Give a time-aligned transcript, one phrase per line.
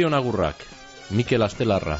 [0.00, 0.56] Zorion agurrak,
[1.10, 1.98] Mikel Astelarra.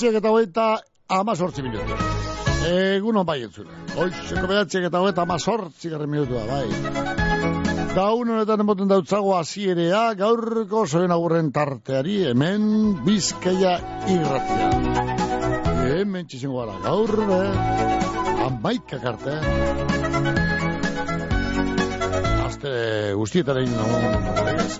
[0.00, 0.66] Bederatziak eta hogeita
[1.08, 1.96] amazortzi minutu.
[2.70, 3.72] Egun hon bai entzule.
[4.00, 6.66] Oizeko bederatziak eta hogeita amazortzi garren minutua, bai.
[7.94, 13.76] Gaun honetan emoten dautzago azierea, gaurko zoen agurren tarteari, hemen bizkaia
[14.08, 14.70] irratia.
[15.90, 18.46] Hemen txizingo gara, gaur, eh?
[18.46, 20.69] Amaika karte.
[22.60, 23.70] Aste guztietaren,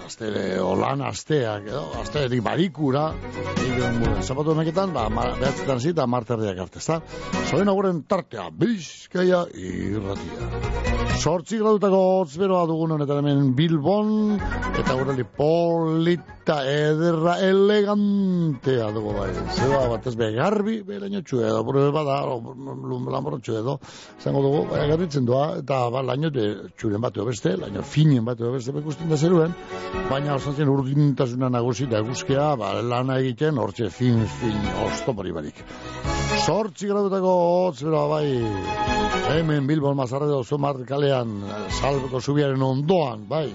[0.04, 0.26] aste
[0.60, 3.06] olan asteak, edo, aste edik barikura,
[4.20, 7.00] zapatu honeketan, ba, behatzetan zita, marterriak arte, ezta?
[7.48, 10.99] Zoen aguren tartea, bizkaia irratia.
[11.20, 14.38] Sortzi gradutako hotz beroa dugun honetan hemen Bilbon,
[14.80, 19.26] eta gureli polita, ederra, elegantea dugu bai.
[19.52, 23.76] Zeba bat ez begarbi, beraino txue edo, buru bada, lamborro edo,
[24.24, 28.72] zango dugu, bai, garritzen doa, eta ba, laino txuren bat beste, laino finen bat beste
[28.80, 29.52] bekusten da zeruen,
[30.08, 34.56] baina osan zen urdintasuna nagusi da eguzkea, ba, lana egiten, hortxe fin, fin,
[34.88, 35.66] ostopori barik.
[36.40, 38.28] Sortzi gradutako hotz beroa bai,
[39.34, 41.36] hemen Bilbon mazarredo zumar kalean,
[41.80, 43.48] salbeko zubiaren ondoan, bai.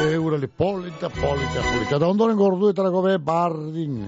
[0.00, 1.96] Eurali polita, polita, polita.
[1.96, 3.98] Eta ondoren gorduetarako be, bardin,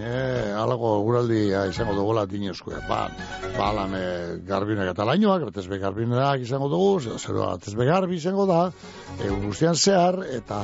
[0.56, 2.78] alago guraldi ja, izango dugu latin eskue.
[2.88, 3.02] Ba,
[3.58, 4.06] balan e,
[4.48, 8.62] garbinak eta lainoak, betezbe garbinak izango dugu, zero betezbe garbi izango da,
[9.20, 10.62] egun guztian zehar, eta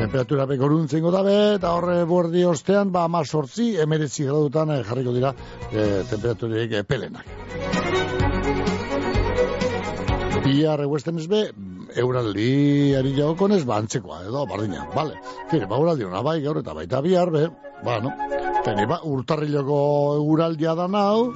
[0.00, 5.12] temperatura bekoruntzen da be, eta horre buerdi ostean, ba, ama sortzi, emeretzi gradutan e, jarriko
[5.12, 5.34] dira
[5.70, 7.34] e, temperaturik e, pelenak.
[10.48, 11.28] Bihar eguesten ez
[11.88, 15.18] be, euraldi ari jagokonez, ba, antzekoa, edo, bardina, bale.
[15.50, 17.48] Fire, ba, euraldi hona bai, gaur eta baita bihar, be,
[17.84, 18.12] ba, no.
[18.64, 19.80] Tene, ba, urtarriloko
[20.18, 21.32] euraldia da nau,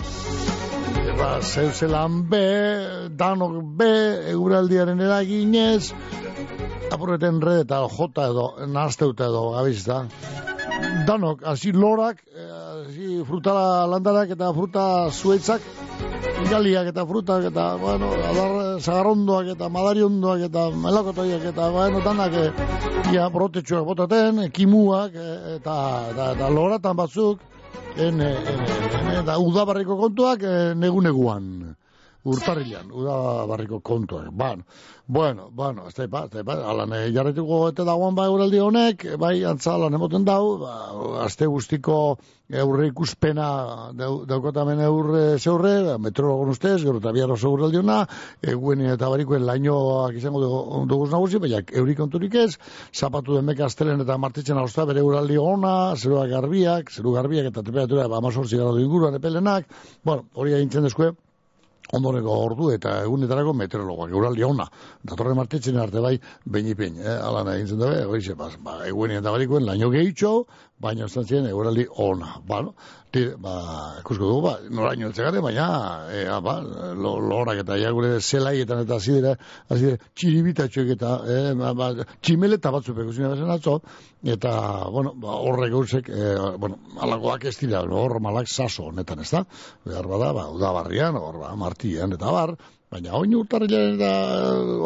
[1.19, 2.45] ba, zeuzelan be,
[3.17, 3.93] danok be,
[4.33, 5.93] euraldiaren eraginez,
[6.93, 10.05] apurreten red eta jota edo, nazteuta edo, gabizta.
[11.07, 15.63] Danok, hasi lorak, hasi fruta landarak eta fruta zuetzak,
[16.51, 22.47] galiak eta frutak eta, bueno, adar, zagarrondoak eta madariondoak eta melakotoiak eta, bueno, danak, e,
[23.13, 25.77] ia, brotetxoak botaten, kimuak eta,
[26.13, 27.43] eta, eta loratan batzuk,
[27.97, 30.47] en, en, en, eta udabarriko kontuak
[30.79, 31.77] negu-neguan
[32.25, 34.31] urtarrilan, udabarriko kontuak.
[34.31, 34.63] Bueno,
[35.13, 39.75] bueno, bueno, ez da, ez da, alan jarretuko eta dagoan bai uraldi honek, bai antza
[39.75, 40.77] alan emoten dau, ba,
[41.27, 41.97] azte guztiko
[42.63, 43.49] eurre ikuspena
[43.99, 47.99] daukotamen eurre zeurre, meteorologon ustez, gero eta biarro zeurraldi hona,
[48.55, 50.41] eguen eta barikoen lainoak izango
[50.89, 52.55] duguz nagusi, baina eurik konturik ez,
[52.95, 58.09] zapatu demek astelen eta martitzen hausta bere uraldi hona, zeruak garbiak, zeru garbiak eta temperatura,
[58.09, 59.69] ba, amazortzi gara inguruan epelenak,
[60.09, 61.13] bueno, hori agintzen dezkue,
[61.97, 64.67] ondoreko ordu eta egunetarako meteorologoak, euraldi ona.
[65.05, 67.17] Datorren martitzen arte bai, behin ipen, eh?
[67.19, 70.33] ala nahi gintzen dabe, hori ba, ba, eguenien eta barikoen, laino gehitxo,
[70.83, 72.35] baina ez ziren euraldi ona.
[72.49, 72.75] Ba, no?
[73.13, 73.53] Tire, ba,
[74.01, 75.67] ikusko dugu, ba, noraino eltzegare, baina,
[76.09, 76.55] e, a, ba,
[76.97, 79.35] lo, lorak eta ja gure zelaietan eta zidera,
[79.69, 81.91] azidere, txiribitatxoek eta, e, ba, ba,
[82.25, 83.79] tximeleta batzu pekuzina bezen atzo,
[84.37, 84.55] eta,
[84.97, 89.45] bueno, ba, horrek gauzek, e, bueno, alagoak ez dira, hor malak saso honetan, ez da?
[89.85, 92.57] Behar bada, ba, udabarrian, hor, ba, martian, eta bar,
[92.93, 94.13] baina oin urtarrilean eta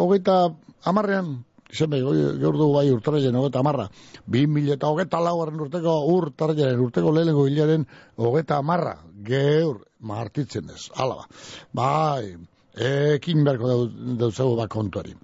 [0.02, 0.40] hogeita
[0.86, 1.36] amarrean,
[1.76, 3.86] izan gaur dugu bai urtarrilean hogeita amarra,
[4.26, 7.86] bi mila eta hogeita lauaren urteko urtarrilean urteko lehenengo hilaren
[8.16, 8.96] hogeita amarra,
[9.30, 11.28] geur martitzen ez, ala ba.
[11.82, 12.36] Bai,
[12.76, 13.78] ekin beharko
[14.20, 15.14] dautzago ba kontuari.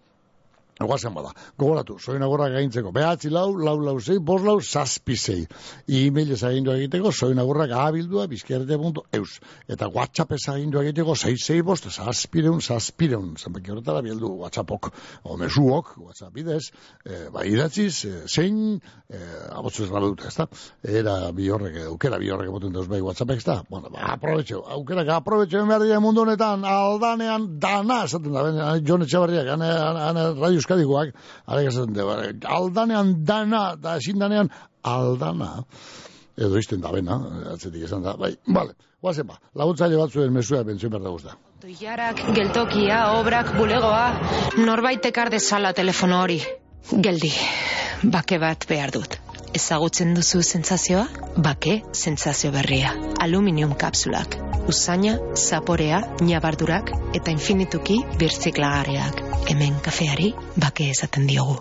[0.86, 5.46] Guazen bada, gogoratu, soin agorra gaintzeko, behatzi lau, lau lau zei, bos lau, zazpi zei.
[5.88, 9.38] E-mail ezagindu egiteko, soin agorra gabildua, bizkiarete.eus.
[9.68, 13.34] Eta WhatsApp ezagindu egiteko, zei zei bost, zazpireun, zazpireun.
[13.36, 14.90] Zenbaki horretara bieldu WhatsAppok,
[15.24, 16.70] o mesuok, WhatsApp bidez,
[17.04, 20.48] e, ba, idatziz, e, zein, e, abotzu ez dut, ez da?
[20.82, 23.60] Era bi horrek, aukera bi horrek boten dauz bai WhatsAppek, ez da?
[23.70, 29.70] Bueno, ba, aprobetxo, aukera, aprobetxo, dira mundu honetan, aldanean, dana, esaten da, Jon Etxabarriak, ane,
[30.08, 31.14] ane, radio euskadikoak,
[31.46, 32.06] arek esaten da,
[32.56, 34.50] aldanean dana, da ezin danean
[34.82, 35.64] aldana,
[36.36, 37.18] edo izten da bena,
[37.52, 41.32] atzetik esan da, bai, bale, Guazen ba, laguntzaile batzuen mesua bentzuen berda guzta.
[41.62, 44.04] Toiarak, geltokia, obrak, bulegoa,
[44.62, 46.38] norbait ekar dezala telefono hori.
[47.06, 47.32] Geldi,
[48.14, 49.18] bake bat behar dut.
[49.58, 51.04] Ezagutzen duzu sentsazioa?
[51.36, 52.94] Bake sentsazio berria.
[53.26, 54.38] Aluminium kapsulak.
[54.68, 59.18] Usaina, zaporea, nabardurak eta infinituki birziklagarriak.
[59.50, 61.58] Hemen kafeari bake esaten diogu.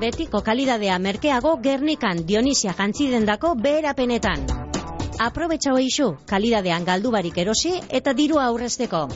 [0.00, 4.44] Betiko kalidadea merkeago Gernikan Dionisia jantzidendako beherapenetan.
[5.18, 9.06] Aprobetxa hoixu, kalidadean galdu barik erosi eta dirua aurrezteko.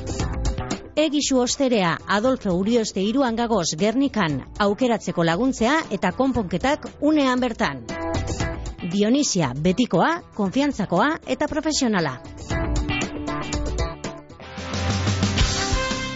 [0.97, 7.85] Egisu osterea Adolfo Urioste iruan gagoz Gernikan aukeratzeko laguntzea eta konponketak unean bertan.
[8.81, 12.17] Dionisia, betikoa, konfiantzakoa eta profesionala.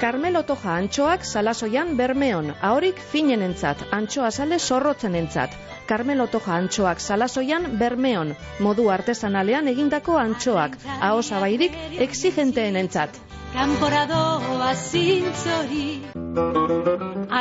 [0.00, 5.56] Carmelo Toja antxoak salasoian bermeon, ahorik finen entzat, antxoa sale zorrotzen entzat.
[5.90, 8.28] Carmelo Toja antxoak salasoian bermeon,
[8.66, 10.76] modu artesanalean egindako antxoak,
[11.08, 11.74] aho zabairik
[12.06, 13.18] exigenteen entzat.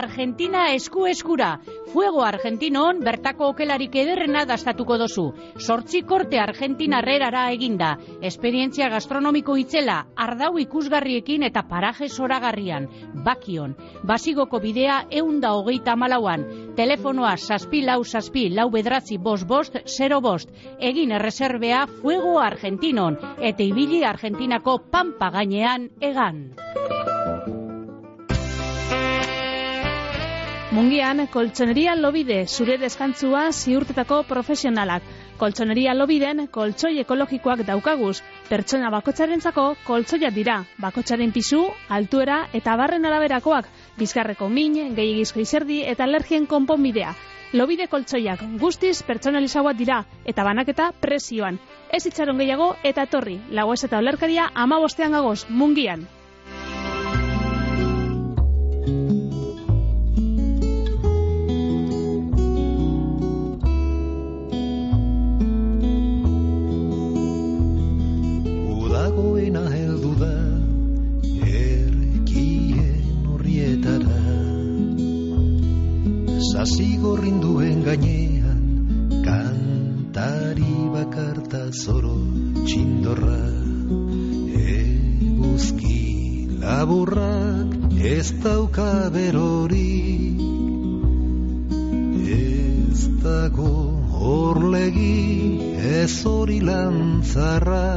[0.01, 1.51] Argentina esku eskura
[1.89, 5.23] Fuego Argentinon bertako okelarik ederrena dastatuko dozu.
[5.57, 7.95] Sortzi korte Argentina herrerara eginda.
[8.21, 12.85] Esperientzia gastronomiko itzela, ardau ikusgarriekin eta paraje zoragarrian.
[13.25, 13.73] Bakion.
[14.05, 16.45] Basigoko bidea eunda hogeita malauan.
[16.77, 18.03] Telefonoa saspi lau
[18.39, 20.49] saspi lau bedratzi bost bost, zero bost.
[20.79, 23.17] Egin erreserbea Fuego Argentinon.
[23.41, 26.55] Eta ibili Argentinako pampa gainean egan.
[30.71, 35.03] Mungian, koltsoneria lobide zure deskantzua ziurtetako profesionalak.
[35.39, 38.21] Koltsoneria lobiden koltsoi ekologikoak daukaguz.
[38.49, 40.63] Pertsona bakotxarentzako koltsoiak dira.
[40.77, 43.67] Bakotxaren pisu, altuera eta barren araberakoak.
[43.97, 47.15] Bizkarreko min, gehiagizko izerdi eta alergien konponbidea.
[47.51, 51.57] Lobide koltsoiak guztiz pertsonalizagoak dira eta banaketa presioan.
[51.89, 53.39] Ez itxaron gehiago eta etorri.
[53.49, 56.05] Lagoez eta olerkaria ama bostean gagoz, mungian.
[88.19, 90.39] Ez dauka berorik
[92.35, 93.75] Ez dago
[94.19, 95.23] horlegi
[95.79, 97.91] ez hori lantzarra.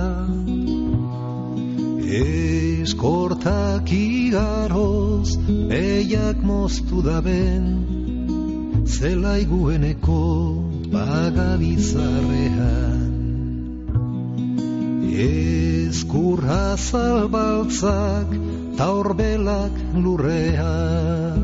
[2.18, 5.30] Eskortak igaroz
[5.80, 7.64] Eiak moztu daben
[8.86, 10.22] Zelaigueneko
[10.94, 13.10] Bagabizarrean
[15.26, 18.28] Eskurra zalbaltzak
[18.76, 21.41] Taurbelak lurrean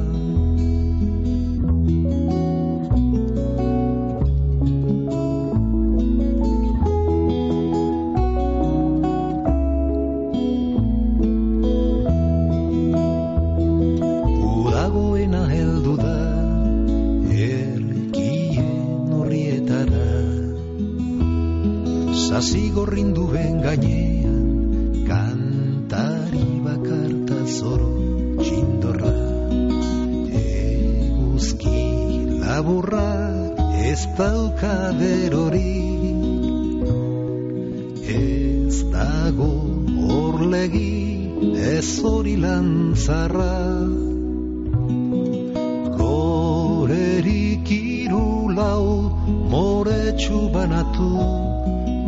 [32.58, 33.10] laburra
[33.86, 36.22] ez dauka berorik
[38.14, 39.50] Ez dago
[40.08, 40.94] horlegi
[41.74, 43.58] ez hori lantzarra
[46.00, 48.86] Gorerik irulau
[49.54, 51.12] moretsu banatu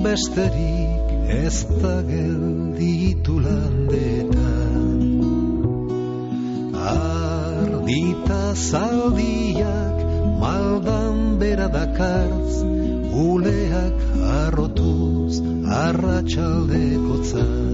[0.02, 1.14] Besterik
[1.44, 4.98] ez da gelditu landetan.
[6.96, 9.89] Ardita zaldiak
[10.38, 12.54] maldan bera dakartz
[13.26, 13.98] Uleak
[14.36, 15.40] arrotuz
[15.82, 17.69] arratsaldekotza gaitzen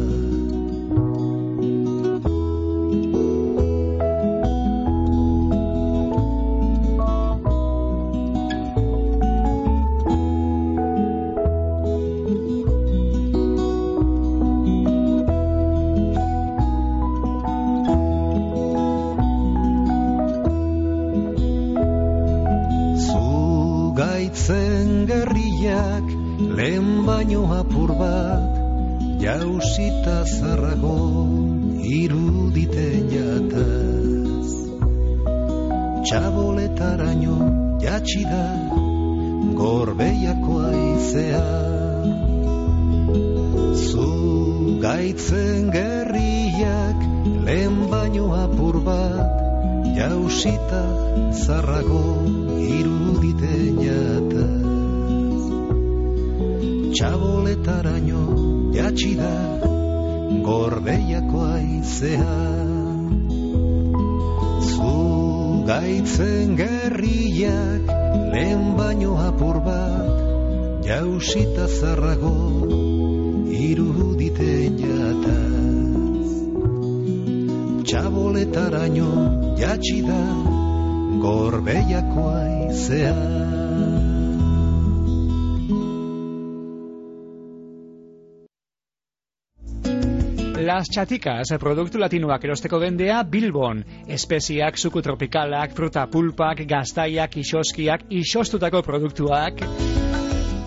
[90.87, 93.81] Las Chaticas, produktu latinoak erosteko dendea Bilbon.
[94.07, 99.65] Espeziak, suku tropikalak, fruta pulpak, gaztaiak, isoskiak, isostutako produktuak.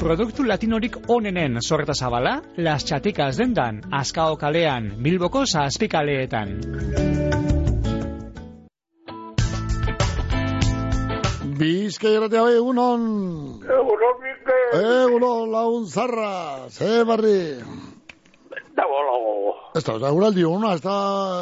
[0.02, 6.52] Produktu latinorik onenen sorreta zabala, Las Chaticas dendan, Azkao kalean, Bilboko zazpikaleetan.
[11.62, 13.08] Bizkai eratea bai, egunon.
[13.64, 14.82] Egunon, Mikel.
[14.84, 16.68] Egunon, laun zarra.
[16.68, 17.89] Ze barri.
[18.76, 19.56] Da bolo.
[19.76, 20.96] Ez da, da, uraldi una, ez da,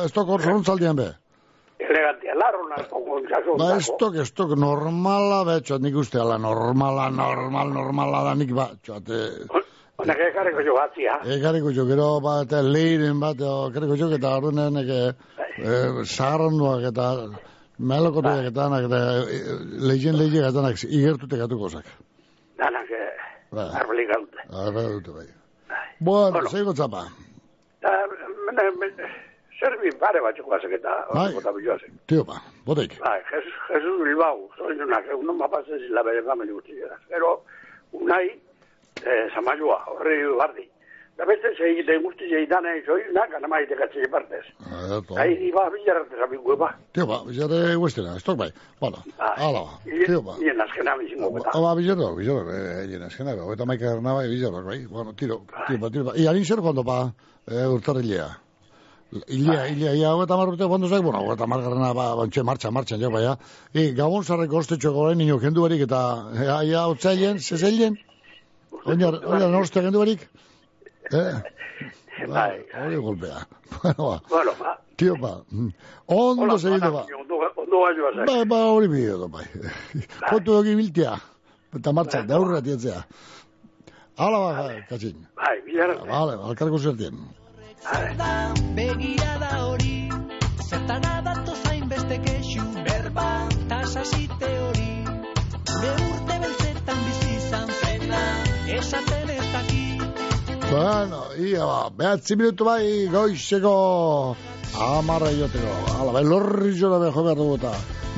[0.06, 1.08] ez da korzorontzaldian be.
[1.80, 3.58] Elegantia, larro narko gontzasun.
[3.62, 8.52] Ba, ez tok, ez tok, normala, betxo, nik uste, ala, normala, normal, normala da, nik
[8.58, 9.22] ba, txoate,
[9.98, 11.16] Honek ekarriko jo batzia.
[11.38, 15.00] ekariko jo, gero, ba, eta leiren bat, o, ekariko jo, eta ordunen, eke,
[15.58, 17.08] e, zaharranduak, eta,
[17.80, 19.00] melokotuak, eta, anak, eta,
[19.90, 21.90] lehizen lehizen, eta, anak, igertute gatuko zak.
[22.62, 23.10] Danak, eh,
[23.54, 24.46] Ba, arbolik gaute.
[24.52, 25.28] arra dute, bai.
[26.00, 27.06] Bueno, zeigo txapa.
[27.82, 27.94] Da,
[28.46, 29.10] mene, mene,
[29.60, 31.32] zerbi pare batzuk bazek eta, Bai.
[31.34, 31.92] bota biloazek.
[32.08, 32.98] Tio, ba, boteik.
[33.02, 37.00] Bai, Jesus, Jesus Bilbao, zoinunak, egun mapazen zila bere famili guztiak.
[37.10, 37.42] Pero,
[37.92, 38.26] unai,
[39.04, 40.68] eh, zamaioa, horri bardi.
[41.18, 44.44] Da beste segiten guzti segitan egin zoinunak, anama itekatze partez.
[44.62, 45.16] Eto.
[45.18, 46.70] Ahí iba, bilarrate zabiku eba.
[46.94, 48.52] Tio, ba, bizarre huestena, ez bai.
[48.80, 50.38] Bueno, ala, ba, tio, ba.
[50.38, 51.56] Nien azkena bizingo eta.
[51.58, 54.86] Aba, bizarro, bizarro, eh, eskena, ba, eta maika ernaba, bizarro, bai.
[54.86, 56.18] Bueno, tiro, tiro, ba, tiro, ba.
[56.22, 57.00] I, harin zer fondo, pa,
[57.50, 58.30] eh, urtarrilea.
[59.34, 62.70] Ilea, ilea, ia, hau eta marrute fondo zaik, bueno, hau eta margarrena, ba, bantxe, martxa,
[62.70, 63.40] martxan, jo, baina.
[63.74, 66.02] I, gabon zarreko ostetxo goren, nino, kendu barik, eta,
[66.44, 67.98] ia, ia, otzailen, zezailen?
[68.86, 70.30] Oinar, oinar, norste kendu barik?
[71.12, 71.42] Eh?
[72.28, 73.48] Bai, Hori golpea.
[73.84, 74.78] Bueno, ba, Bueno, ba.
[74.98, 75.42] tio, ba.
[76.08, 77.06] Ondo segitu, ba.
[77.20, 77.36] Ondo,
[77.84, 78.26] gaio azak.
[78.28, 79.46] Ba, ba, hori bideo, da, bai.
[80.30, 81.14] Kontu dugi biltia.
[81.76, 83.04] Eta martxan, da aurrera tietzea.
[84.18, 85.28] Hala, ba, katxin.
[85.38, 86.08] Bai, bilarrate.
[86.10, 87.16] Vale, alkarko zertien.
[88.76, 90.10] begirada hori
[90.70, 93.28] zertara dato zain beste kexu berba
[93.70, 94.92] tasasite hori
[95.70, 98.22] gure urte beltzetan bizi izan zena
[98.78, 100.20] esaten ez dakit
[100.72, 104.36] Bueno, ia, ba, behatzi minutu bai, goizeko
[104.84, 105.76] amarra joteko.
[105.96, 107.72] Hala, bai, lorri zora beho behar dugu eta.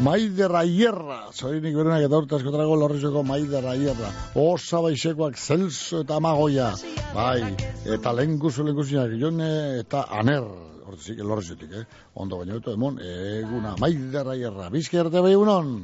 [0.03, 4.09] Maider aierra, zorinik berenak eta urte askotarako lorrizeko maider aierra.
[4.39, 6.71] Osa baisekoak zelso eta amagoia.
[7.13, 7.53] Bai,
[7.95, 9.51] eta lenguzu lenguzinak jone
[9.83, 10.43] eta aner.
[10.89, 11.83] Hortzik, lorrizetik, eh?
[12.17, 14.71] Ondo baino eto, emon, eguna, maider aierra.
[14.73, 15.75] Bizki arte bai egunon?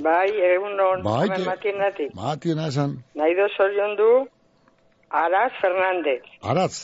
[0.00, 2.14] Bai, egunon, Bai, ke- matienatik.
[2.16, 2.96] Matiena esan.
[3.14, 4.08] Nahi do zorion du,
[5.14, 6.22] Araz Fernandez.
[6.42, 6.78] Aratz.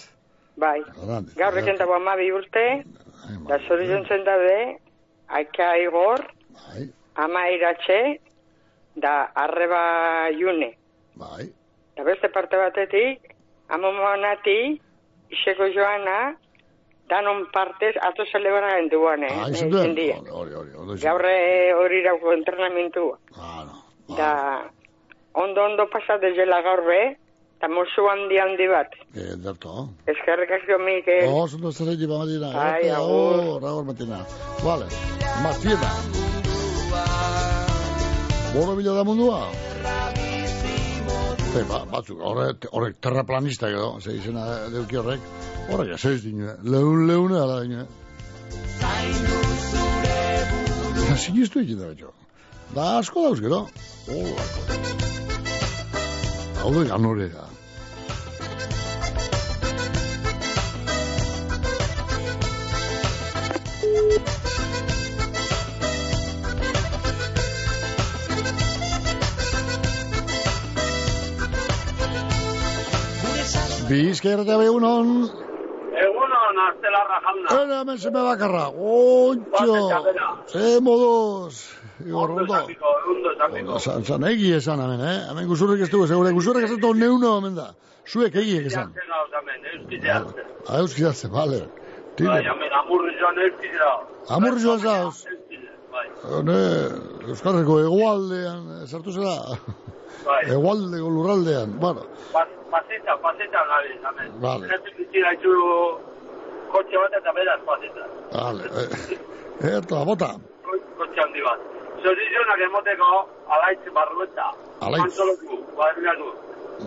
[0.60, 1.34] Bai, Aratz.
[1.34, 2.64] gaur eken dago amabi urte,
[3.48, 4.76] da zorion zen daude,
[5.28, 6.22] Aika Igor,
[6.54, 6.84] Bai,
[7.16, 8.20] ama iratxe,
[8.96, 9.82] da arreba
[10.38, 10.70] june.
[11.16, 11.48] bai.
[11.96, 13.34] Da beste parte batetik,
[13.68, 14.80] amomonati,
[15.30, 16.34] iseko joana,
[17.10, 19.32] danon partez, ato celebra genduan, eh?
[19.34, 20.16] Ah, eh, izan zendia.
[20.30, 20.98] Hori, hori, hori.
[21.02, 23.18] Gaur eh, hori dauko entrenamentua.
[23.36, 24.16] Ah, no.
[24.16, 24.30] Da,
[25.34, 27.02] ondo ondo pasate jela gaur be,
[27.60, 28.94] eta mozu handi handi bat.
[29.12, 29.88] Eh, derto.
[30.08, 31.26] Eskerrik asko, Mikel.
[31.28, 32.48] Oh, zondo zer egin matina.
[32.56, 33.36] Ai, agur.
[33.36, 34.20] Oh, agur matina.
[34.64, 34.86] Vale.
[35.44, 35.90] Matina.
[38.54, 39.42] Boro bila da mundua?
[41.52, 45.20] Te, ba, batzuk, horrek, horrek terraplanista edo, ze izena deuki horrek,
[45.68, 47.84] horrek ez ez dine, leun leune ala dine.
[51.10, 52.14] Ja, sinistu egin da betxo.
[52.72, 53.64] Da asko dauz gero.
[54.08, 55.39] Oh,
[56.60, 57.46] daude ganorera.
[73.90, 75.08] Bizkera eta begunon.
[75.98, 77.56] Egunon, azte larra jauna.
[77.56, 78.68] Hena, hemen zepe bakarra.
[78.70, 79.80] Ontxo.
[80.52, 80.52] Zemodos.
[80.52, 81.79] Zemodos.
[82.06, 82.54] Igor, Ondo
[83.58, 83.78] ondo.
[83.78, 85.18] Zan, zan, egi esan hemen, eh?
[85.30, 87.68] Hemen guzurrik ez dugu, segure, guzurrik ez dugu neuno hemen da.
[88.06, 88.92] Zuek egiek esan.
[88.94, 90.44] Hartzen.
[90.68, 91.60] Ah, euskidatze, bale.
[91.60, 93.92] Bai, Tire, hemen amurri joan euskide da.
[94.36, 95.24] amur joan zauz.
[95.92, 96.58] Bai, Hone,
[97.28, 99.34] Euskarriko egualdean, eh, sartu zera?
[100.26, 100.42] bai.
[100.56, 102.02] Egualdeko lurraldean, bueno,
[102.32, 104.28] Pas- Pasita, pasita gabiz, hemen.
[104.40, 104.68] Vale.
[106.70, 108.04] Kotxe bat eta beraz pasita.
[108.32, 108.62] vale.
[109.60, 110.28] Eh, eta, bota.
[110.66, 111.58] Ko- Kotxe handi bat.
[112.04, 113.08] Zorizionak emoteko
[113.54, 114.46] alaitz barrueta.
[114.86, 115.04] Alaitz.
[115.06, 116.28] Antoloku, barriatu.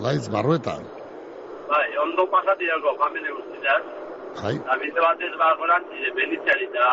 [0.05, 0.75] Laitz barrueta.
[1.70, 3.84] Bai, ondo pasati dago, familie guztiak.
[4.41, 6.88] Bai, Da bide batez ba gorantzi benitziarita.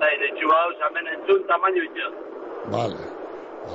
[0.00, 2.08] Da ere txu hau zamen entzun tamaino itxo.
[2.74, 3.02] vale.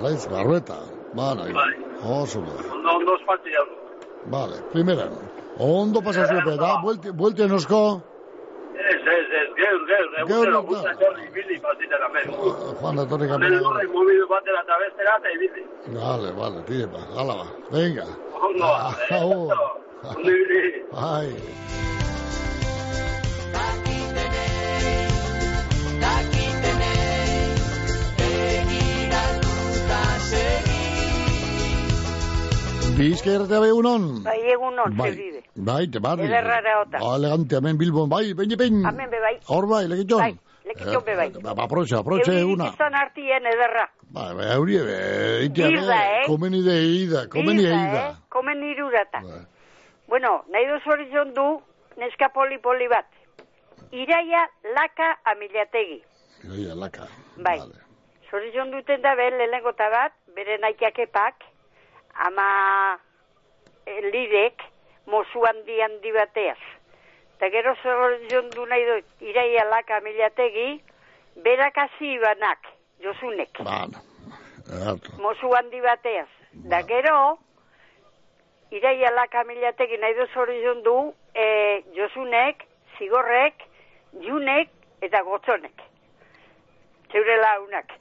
[0.02, 0.80] Laitz barrueta.
[1.14, 1.74] Bana, Bai.
[2.22, 2.56] oso da.
[2.76, 3.76] Ondo ondo espalti dago.
[4.34, 5.08] Vale, primera.
[5.60, 8.02] Ondo pasa zuepe, da, buelti, buelti enosko.
[8.78, 10.66] Ez, ez, ez, geur, geur, Geur, egutero geur.
[10.70, 12.28] guzta jorri ibili pasitera hemen.
[12.82, 15.64] Juan da Torre Hemen horrek mobilu batera eta bestera eta ibili.
[15.98, 17.48] Vale, vale, tire pa, hala ba.
[17.72, 18.06] Venga.
[18.48, 19.16] Ondo ba, eh?
[19.22, 19.54] Agur.
[20.16, 20.86] Ondo ibili.
[20.94, 21.97] Ai.
[32.98, 34.06] Bizkaia erratea egunon.
[34.26, 35.42] Bai, egunon, Bai, zerbide.
[35.70, 36.26] bai, te barri.
[36.26, 36.98] Ederrara ota.
[37.16, 38.80] Elegante, hemen Bilbon, bai, behin behin.
[38.86, 39.36] Hemen be bai.
[39.48, 40.20] Hor bai, legitxon.
[40.24, 40.34] Bai,
[40.66, 41.28] legitxon be bai.
[41.44, 42.72] Ba, aproche, aproche Euririk eguna.
[42.74, 43.86] izan artien ederra.
[44.10, 46.24] Ba, ba, be, itia, be, Birda, eh?
[46.28, 48.02] komeni de eida, komeni eida.
[48.10, 48.16] eh?
[48.30, 49.22] Komen irurata.
[50.08, 51.06] Bueno, nahi duz hori
[51.36, 51.48] du,
[51.98, 53.06] neska poli-poli bat.
[53.92, 54.42] Iraia
[54.76, 56.02] laka amilategi.
[56.46, 57.08] Iraia, laka.
[57.38, 57.60] Bai.
[58.32, 61.44] Zorizion duten da behen lehenengo eta bat, bere nahiak epak,
[62.25, 62.99] ama
[63.86, 64.63] eh, lidek,
[65.06, 66.60] mozu handi handi bateaz.
[67.38, 70.82] Eta gero zorizion du nahi dut, iraia laka amilategi,
[71.45, 72.71] berak hasi banak,
[73.03, 73.60] josunek.
[73.62, 75.12] Erratu.
[75.21, 76.27] mozu handi bateaz.
[76.71, 77.38] Da gero,
[78.71, 80.97] iraia laka milategi nahi duz hori du,
[81.36, 82.65] e, josunek,
[82.97, 83.63] zigorrek,
[84.25, 84.69] junek
[85.01, 85.82] eta gotzonek.
[87.12, 87.93] Zeure launak.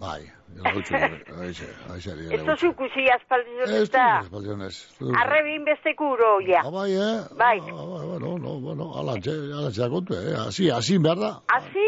[0.00, 0.24] Bai,
[0.56, 0.94] gautxo,
[1.42, 4.76] aixe, aixe, ari Ez tozu kusi aspaldi Ez eta du, espaldionez.
[5.22, 6.60] arrebin besteko uro, ja.
[6.64, 7.20] Ah, bai, eh?
[7.36, 7.58] Bai.
[7.60, 10.34] Ah, bai, bueno, no, bueno, ala, txe, ala, txe, kontu, eh?
[10.46, 11.30] Asi, asi, behar da.
[11.48, 11.86] Asi,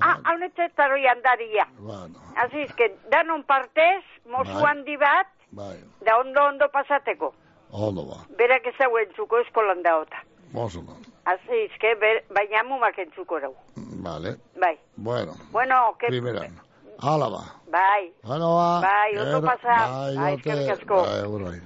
[0.00, 1.66] ah, haunetetaro jandaria.
[1.78, 4.64] Bueno, Asi, que danon partez, mozu Bai.
[4.70, 7.34] handi bat, bai, da ondo ondo pasateko.
[7.70, 8.24] ondo ba.
[8.38, 10.22] Berak ezagu entzuko eskolan daota.
[10.54, 10.96] Oso, no.
[11.24, 13.54] Así es que ber, baina mumak entzuko rau.
[13.76, 14.36] Vale.
[14.60, 14.78] Bai.
[14.96, 16.06] Bueno, Bueno, que...
[16.06, 16.60] primeran.
[17.04, 17.44] Hala ba.
[17.68, 18.12] Bai.
[18.24, 18.80] Bueno, ba.
[18.80, 19.76] Bai, ondo pasa.
[20.16, 21.04] Bai, eskerrik asko.
[21.04, 21.60] Bai.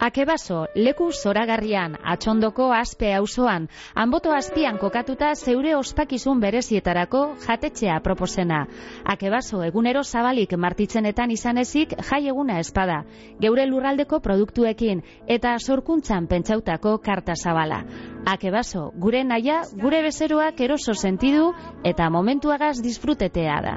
[0.00, 8.62] Akebaso, leku zoragarrian, atxondoko aspe auzoan, anboto azpian kokatuta zeure ospakizun berezietarako jatetxea proposena.
[9.04, 13.02] Akebaso, egunero zabalik martitzenetan izan ezik jai eguna espada,
[13.44, 17.82] geure lurraldeko produktuekin eta sorkuntzan pentsautako karta zabala.
[18.24, 21.52] Akebaso, gure naia, gure bezeroak eroso sentidu
[21.84, 23.76] eta momentuagaz disfrutetea da.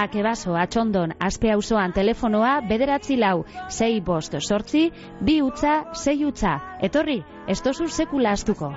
[0.00, 4.90] Akebaso, atxondon, aspe auzoan telefonoa bederatzi lau, sei bost sortzi,
[5.20, 6.78] bi utza, sei utza.
[6.80, 8.70] Etorri, ez tozu sekula astuko.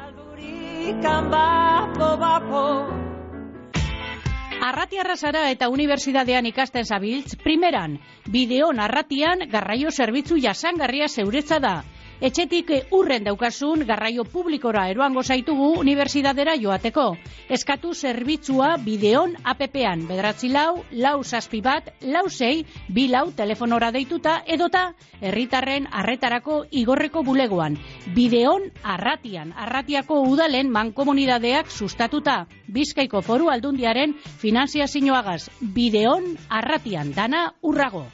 [4.64, 8.00] Arratiarra zara eta unibertsitatean ikasten zabiltz, primeran,
[8.32, 11.84] bideon arratian garraio zerbitzu jasangarria zeuretza da.
[12.24, 17.18] Etxetik eh, urren daukasun garraio publikora eroango zaitugu unibertsitatera joateko.
[17.52, 24.38] Eskatu zerbitzua bideon APP-an, bederatzi lau, lau zazpi bat, lau sei, bi lau telefonora deituta
[24.48, 24.86] edota
[25.20, 27.76] herritarren arretarako igorreko bulegoan.
[28.16, 32.46] Bideon arratian, arratiako udalen mankomunidadeak sustatuta.
[32.72, 35.50] Bizkaiko foru aldundiaren finanziazioagaz.
[35.76, 38.08] Bideon arratian, dana urrago.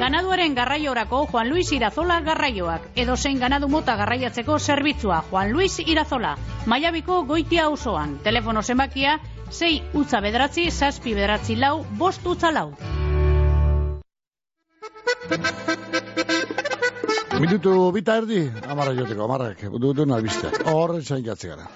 [0.00, 6.36] Ganaduaren garraiorako Juan Luis Irazola garraioak, edo zein ganadu mota garraiatzeko zerbitzua Juan Luis Irazola,
[6.66, 9.18] Maiabiko goitia osoan, telefono zenbakia
[9.50, 12.72] 6 utza bederatzi, zazpi bederatzi lau, bost utza lau.
[17.40, 20.60] Minutu bita erdi, amarra joteko, amarrak, duten albisteak.
[20.72, 21.68] Horren zain gara.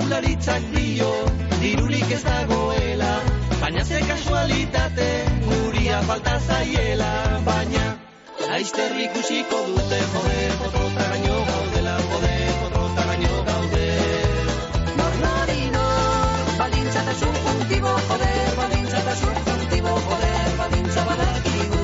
[0.00, 1.08] Jaularitzak dio,
[1.60, 3.10] dirurik ez dagoela,
[3.60, 5.08] baina ze kasualitate,
[5.44, 7.10] guria falta zaiela,
[7.44, 7.84] baina,
[8.48, 13.88] laizter ikusiko dute, joder, pototaraino gaudela, jode, potrotaraino gaude.
[15.00, 16.54] Nor nori nor,
[17.20, 21.82] subjuntibo, joder, balintza eta subjuntibo, joder, balintza badakigu.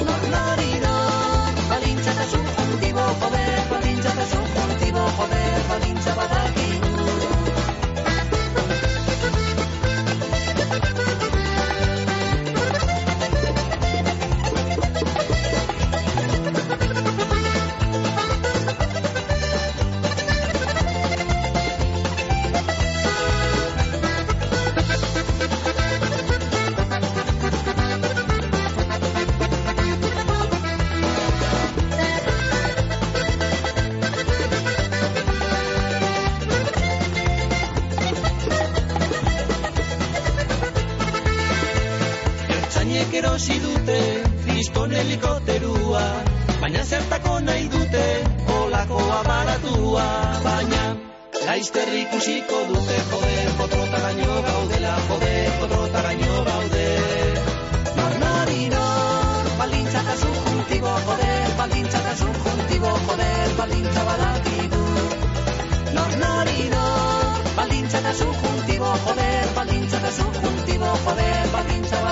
[0.00, 1.60] Nor nori nor,
[2.32, 6.81] subjuntibo, joder, balintza eta subjuntibo, joder, balintza badakigu.
[42.82, 43.96] Ertzainek erosi dute
[44.42, 46.00] kriston helikopterua
[46.62, 48.06] Baina zertako nahi dute
[48.54, 50.06] olakoa baratua
[50.46, 50.80] Baina
[51.46, 56.88] laizter ikusiko dute joder Potrotaraino gaudela joder Potrotaraino gaude.
[58.00, 64.84] Nor nori nor Balintza eta subjuntibo joder Balintza eta subjuntibo joder Balintza badakigu.
[66.00, 66.18] Nor
[67.60, 72.02] Balintza eta subjuntibo joder Balintza eta subjuntibo joder Balintza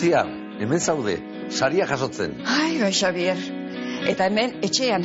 [0.00, 0.22] Itia,
[0.64, 1.18] hemen zaude,
[1.52, 2.38] saria jasotzen.
[2.48, 3.36] Ai, bai, Xavier.
[4.08, 5.04] Eta hemen, etxean,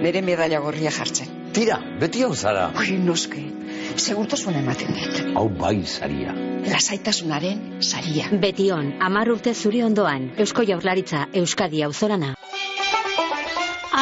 [0.00, 1.28] nire medalla gorria jartzen.
[1.52, 2.70] Tira, beti hon zara.
[2.80, 3.42] Ui, noske,
[4.00, 5.20] segurtasuna ematen dit.
[5.36, 6.32] Hau bai saria.
[6.64, 8.30] Lasaitasunaren saria.
[8.46, 12.32] Betion, amar urte zuri ondoan, Eusko Jaurlaritza, Euskadi auzorana.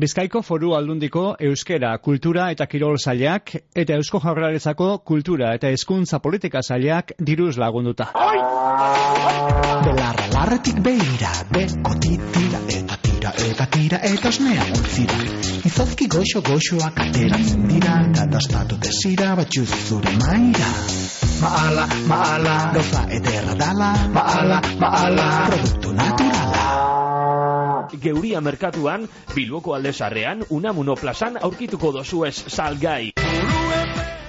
[0.00, 3.50] Bizkaiko foru aldundiko euskera, kultura eta kirol zailak
[3.82, 8.06] eta eusko jaurlaritzako kultura eta hezkuntza politika zailak diruz lagunduta.
[9.84, 15.18] Belarra larretik beira, beko titira eta tira eta tira eta osnea utzira.
[15.68, 20.72] Izozki goxo goxoak ateratzen dira, katastatu desira batxuz zure maira.
[21.42, 26.29] Maala, maala, gauza ederra dala, maala, maala, produktu naturala.
[27.98, 33.29] Geuria merkatuan, Bilboko aldezarrean, Unamuno plazan aurkituko dozuez salgai.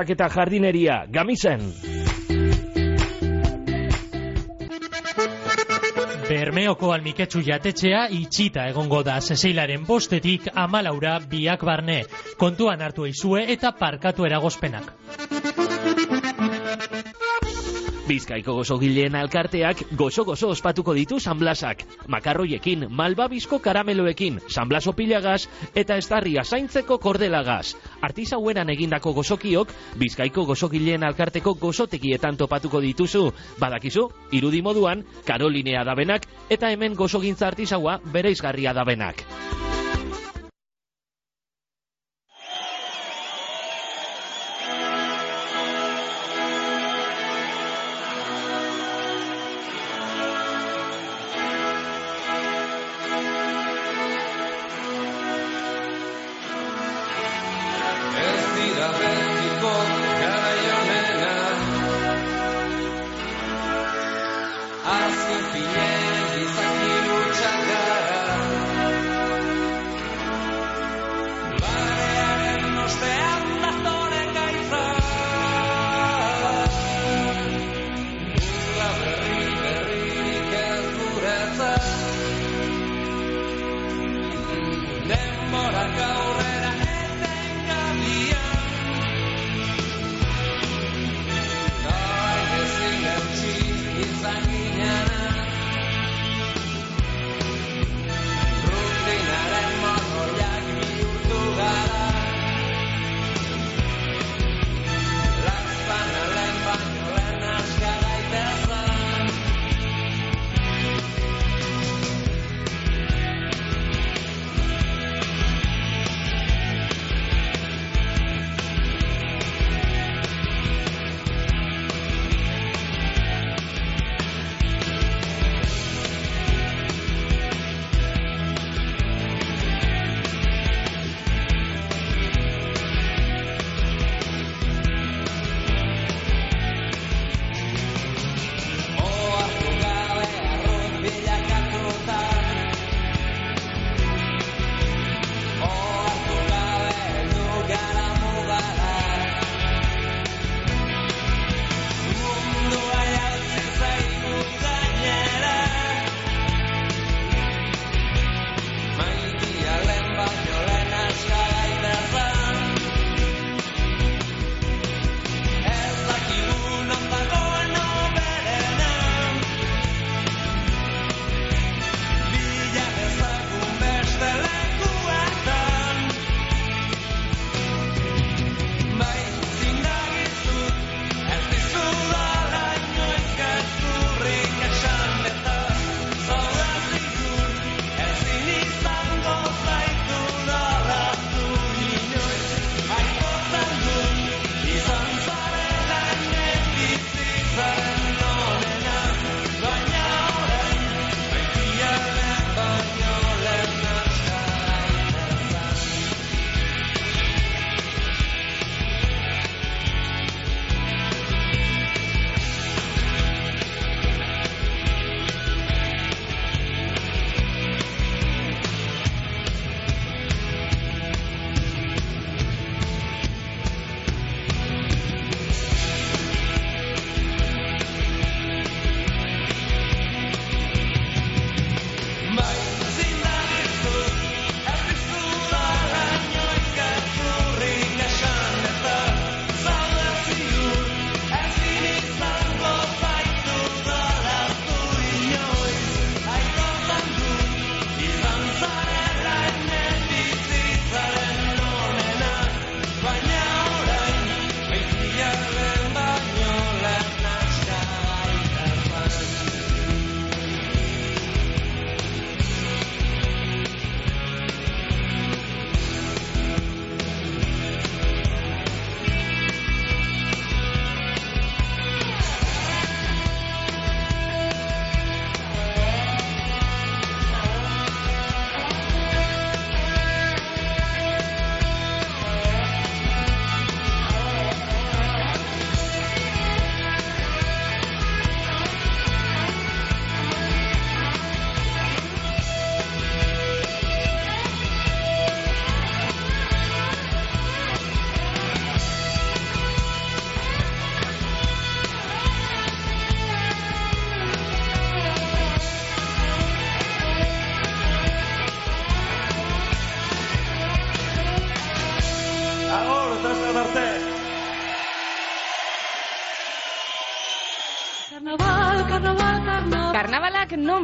[0.00, 1.72] trabiesak eta jardineria, gamisen.
[6.28, 12.04] Bermeoko almiketsu jatetxea itxita egongo da zezeilaren bostetik amalaura biak barne.
[12.38, 14.94] Kontuan hartu eizue eta parkatu eragozpenak.
[18.10, 21.84] Bizkaiko gozogileen alkarteak gozo-gozo ospatuko ditu sanblasak.
[22.10, 25.44] Makarroiekin, malbabizko karameloekin, sanblaso pilagaz
[25.78, 27.76] eta estarria zaintzeko kordelagaz.
[28.02, 29.70] Artizauenan egindako gozokiok,
[30.02, 33.28] Bizkaiko gozogileen alkarteko gozotekietan topatuko dituzu.
[33.62, 39.22] Badakizu, irudi moduan, Karolinea dabenak eta hemen gozogintza artizaua bereizgarria dabenak.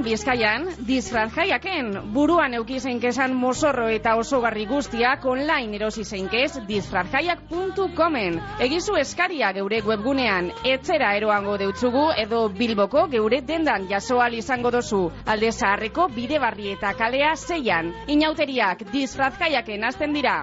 [0.07, 8.39] Bizkaian, disfraz jaiaken, buruan eukizein kesan mozorro eta osogarri guztiak online erosi zeinkez disfrazjaiak.comen.
[8.69, 15.03] Egizu eskaria geure webgunean, etzera eroango deutzugu edo bilboko geure dendan jasoal izango dozu.
[15.27, 17.91] Alde zaharreko bide barri eta kalea zeian.
[18.07, 20.39] Inauteriak disfrazjaiaken azten dira.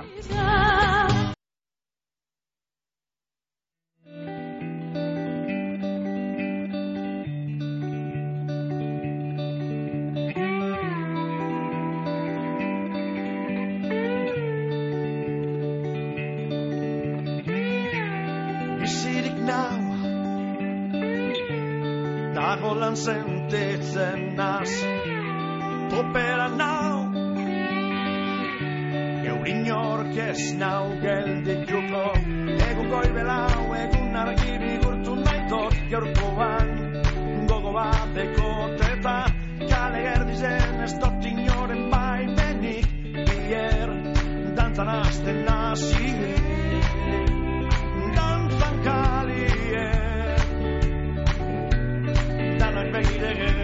[52.93, 53.62] Danak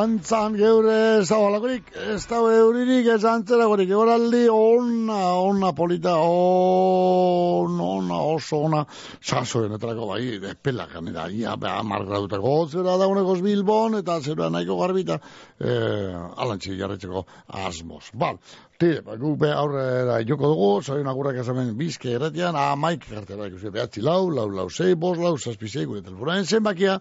[0.00, 7.88] dantzan geure ez da balakorik, ez da euririk ez antzeragorik, egoraldi ona, ona polita, ona,
[7.98, 8.84] ona, oso ona,
[9.20, 15.20] sasoen etrako bai, despelak ganera, ia, beha, margradutako, zera daunekoz Bilbon, eta zera nahiko garbita,
[15.60, 17.26] eh, alantzi jarretzeko
[17.60, 18.04] asmoz.
[18.24, 18.40] Bal,
[18.80, 23.74] tire, ba, guk be aurrera joko dugu, zoi nagurrak esamen bizke erretian, amaik kartera ikusi,
[23.74, 27.00] behatzi lau, lau, lau, sei, bos, lau, zazpizei, gure telefonaen zenbakia,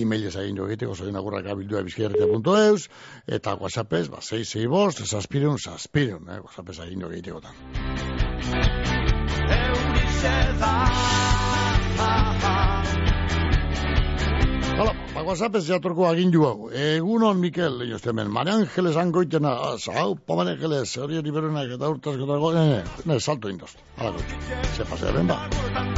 [0.00, 2.88] e-mailez egin jo egiteko zoin agurrak abildua bizkierretea.eus,
[3.38, 7.54] eta whatsappez, ba, 6, 6, bost, zazpirun, zazpirun, eh, whatsappez egin jo egitekotan.
[14.74, 16.68] Hala, ba, whatsappez jatorko agindu hau.
[16.74, 21.70] Egunon, Mikel, lehiozte hemen, Mari Angeles angoitena, az, hau, pa Mari Angeles, hori hori berunak
[21.76, 23.70] eta urtazko dago, ne, ne, ne, salto indoz.
[24.00, 25.38] Hala, goitxe, se pasearen ba.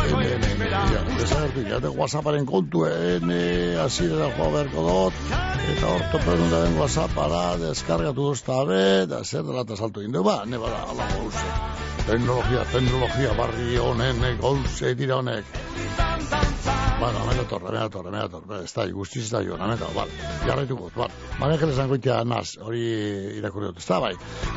[0.04, 3.40] Ene, ene, ja, desagertu, ja, de whatsapparen kontu, ene,
[3.86, 5.26] azirera joa beharko dut,
[5.72, 10.60] eta orto preguntaren whatsappara, deskargatu duzta be, da zer dela eta salto indu, ba, ne,
[10.60, 11.95] bada, ala, gauze.
[12.06, 15.44] Teknologia, teknologia, barri honen, eh, gauze, dira honek.
[17.00, 20.12] Bueno, hemen dator, hemen dator, hemen dator, ez da, guztiz da joan, dator, bal,
[20.46, 21.10] jarraituko, bal.
[21.40, 22.84] Manejeles angoitea naz, hori
[23.40, 24.12] irakurri dut, ez da, bai.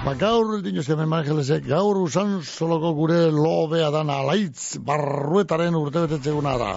[0.06, 6.70] Ba, gaur, dinoz, hemen Manejelesek, gaur usan soloko gure lobea dana, alaitz barruetaren urtebetetzeguna da.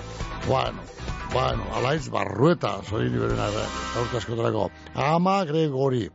[0.49, 0.89] Bueno,
[1.37, 3.53] bueno, alaitz barrueta, zori niberena,
[3.93, 4.71] gaur askotarako.
[4.97, 6.09] Ama Gregori,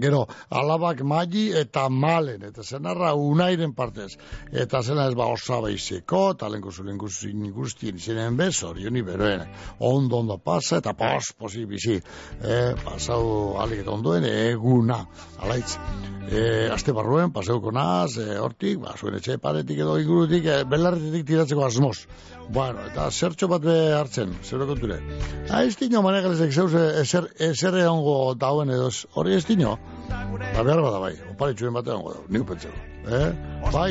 [0.00, 4.14] Gero, alabak magi eta malen, eta zenarra unairen partez.
[4.48, 9.44] Eta zena ez ba osaba izeko, talenko zulen guztien izenen bez, orioni beroen.
[9.80, 11.98] Ondo ondo pasa eta pos, posi bizi.
[12.40, 15.02] E, pasau alik eta ondoen, eguna,
[15.42, 15.76] alaitz.
[16.32, 21.26] E, aste barruen, paseuko naz, e, hortik, ba, zuen etxe paretik edo ingurutik, e, belarretik
[21.28, 22.06] tiratzeko asmoz.
[22.48, 25.02] Bueno, eta zertxo bat be hartzen, zero konture.
[25.50, 28.88] Ha, ez dino, manegalezek zeuz, ezer, ezer egongo dauen edo,
[29.20, 29.76] hori ez dino.
[30.12, 32.74] Ba, behar bada bai, oparitxuen bat egongo da, nik pentsego.
[33.18, 33.30] Eh?
[33.72, 33.90] Bai,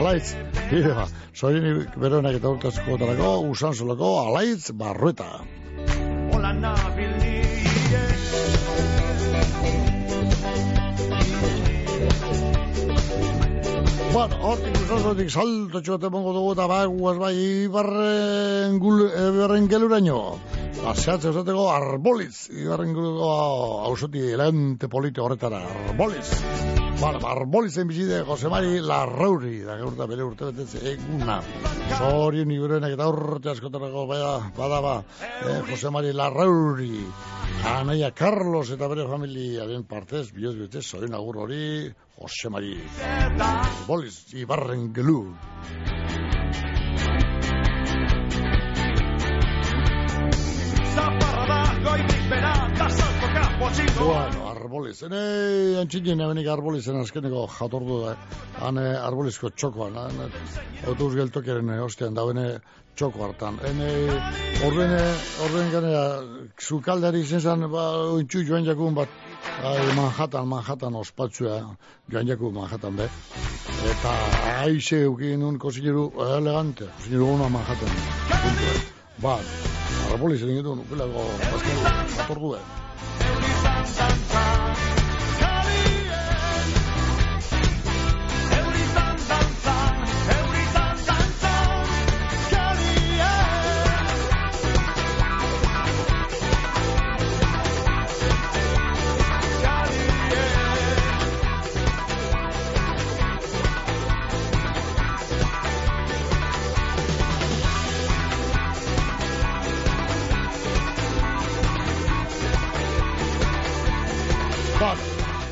[0.00, 0.34] alaitz,
[0.70, 1.06] bide ba,
[1.36, 5.30] zorin beroenak eta urtazko darako, usan solako, alaitz, barrueta.
[6.32, 7.67] Hola nabil
[14.18, 17.34] Bueno, hortik usasotik salto txote mongo dugu eta bai, guaz bai,
[17.68, 20.16] ibarren, gul, ibarren geluraino.
[20.90, 23.28] Aseatze esateko arboliz, ibarren guluko
[23.86, 25.60] hausoti elente polite horretara,
[25.92, 26.24] arboliz.
[26.98, 31.38] Bueno, arbolizen bizide Jose Mari Larrauri, da gaurta bere urte betetze eguna.
[32.00, 34.96] Zorien iberenak eta urte askotarako bada, bada ba,
[35.44, 37.06] eh, Jose Mari Larrauri.
[37.76, 41.62] Anaia Carlos eta bere familiaren partez, bioz betez, zorien agur hori,
[42.20, 42.74] Jose Mari.
[43.86, 45.20] Boliz Ibarren gelu.
[53.98, 55.22] Bueno, arbolizen, e,
[55.80, 58.16] antxinen ebenik arbolizen azkeneko jatordu da,
[58.60, 60.20] han arbolizko txokoan, han
[60.86, 62.60] autobus geltokiaren eh, ostean da bene eh,
[62.98, 63.58] txoko hartan.
[63.66, 63.88] Hene,
[64.66, 66.04] orden, eh, orden ganera,
[66.58, 67.84] zukaldari izen zan, ba,
[68.34, 69.18] joan jakun bat,
[69.64, 71.76] ai, Manhattan, Manhattan ospatzua,
[72.10, 73.08] joan jakun Manhattan be.
[73.90, 74.12] Eta
[74.62, 77.88] aize eukin un kosineru elegante, kosineru una Manhattan.
[78.42, 78.80] Punto, eh.
[79.22, 79.38] Ba,
[80.12, 81.24] arbolizen egitu, nukelago,
[81.54, 82.60] azkeneko jatordu da.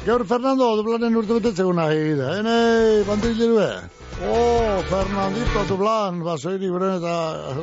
[0.07, 2.29] Gaur Fernando, dublanen urte betetzeko nahi da.
[2.37, 2.59] Hene,
[3.09, 3.71] bandilerue.
[4.23, 7.15] Oh, Fernandito dublan, basoiri buren eta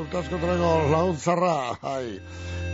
[0.02, 1.54] urtasko trago lagun zarra.
[1.94, 2.20] Ai,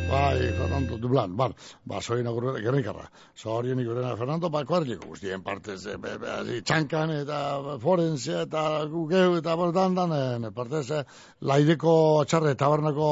[0.10, 1.36] bai, Fernando dublan.
[1.38, 1.54] Bar,
[1.86, 3.06] basoin agur gerrikarra.
[3.38, 7.40] Zorionik burena Fernando, ba, kuarliko guztien partez, e, be, be, txankan eta
[7.84, 11.04] forenzia eta gugeu eta bordan danen partez, e,
[11.42, 11.94] laideko
[12.26, 13.10] txarre tabernako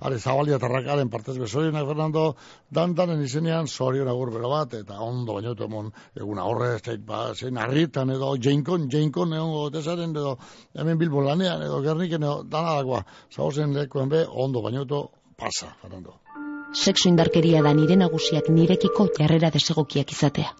[0.00, 2.26] ari zabalia tarrakaren partez besorionak Fernando
[2.70, 7.34] dan danen izenean zorion agur bero bat eta ondo baino emon eguna horre ez ba,
[7.34, 10.36] zein harritan edo jeinkon, jeinkon egon gotezaren edo
[10.74, 14.84] hemen bilbo lanean edo gerniken edo danadakoa zaozen lekuen be ondo baino
[15.36, 16.23] pasa, Fernando.
[16.74, 20.50] Sexu indarkeria da nire nagusiak nirekiko jarrera desegokiak izatea.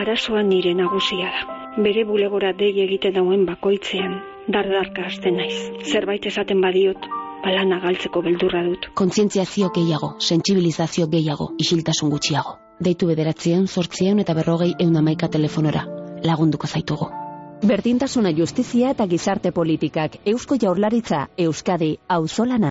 [0.00, 1.56] Arazoa nire nagusia da.
[1.82, 5.56] Bere bulegora dei egiten dauen bakoitzean, dardarka hasten naiz.
[5.92, 7.08] Zerbait esaten badiot,
[7.44, 8.90] balana galtzeko beldurra dut.
[9.00, 12.58] Kontzientziazio gehiago, sentsibilizazio gehiago, isiltasun gutxiago.
[12.80, 15.86] Deitu bederatzieun, sortzieun eta berrogei eun amaika telefonora.
[16.24, 17.08] Lagunduko zaitugu.
[17.70, 22.69] Berdintasuna justizia eta gizarte politikak, Eusko Jaurlaritza, Euskadi, Auzolana.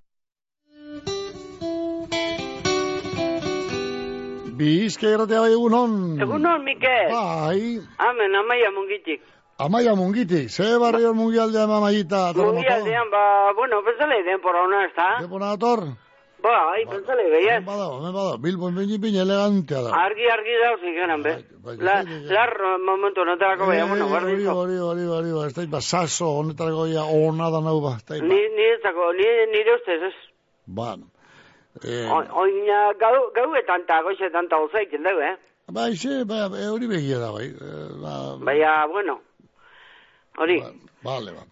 [4.60, 5.92] Bizke erratea bai egunon.
[6.20, 7.12] Egunon, Mikel.
[7.14, 7.80] Bai.
[8.10, 9.22] Amen, amaia mungitik.
[9.60, 12.34] Amaia mungitik, ze barrio mungialdea amaita.
[12.36, 13.24] Mungialdean, ba,
[13.56, 15.08] bueno, pensale denpora ona, ez da?
[15.22, 15.84] Denpora dator?
[16.44, 17.60] Ba, ai, pensale, behiaz.
[17.66, 19.92] Bada, hemen bada, bilbo enbini pin elegantea da.
[20.06, 21.34] Argi, argi da, zikenan, be.
[21.84, 21.96] La,
[22.36, 22.54] lar,
[22.88, 26.88] momento, notarako beha, bueno, Hori, bardin hori, hori, hori, hori, ez da, ba, saso, honetarako
[26.88, 30.16] ya, ona da nau ba, ez da, Ni, ni ez dako, ni, nire ustez, ez?
[30.68, 31.19] ba, eh,
[32.12, 35.36] O- Oina, gau, gauetan eta goizetan eta ozaiten dugu, eh?
[35.72, 39.20] ba, ize, ba, eh, hori begia da, bai, eh, ba, Baina, bueno,
[40.38, 40.60] hori,
[41.04, 41.44] Vale, ba.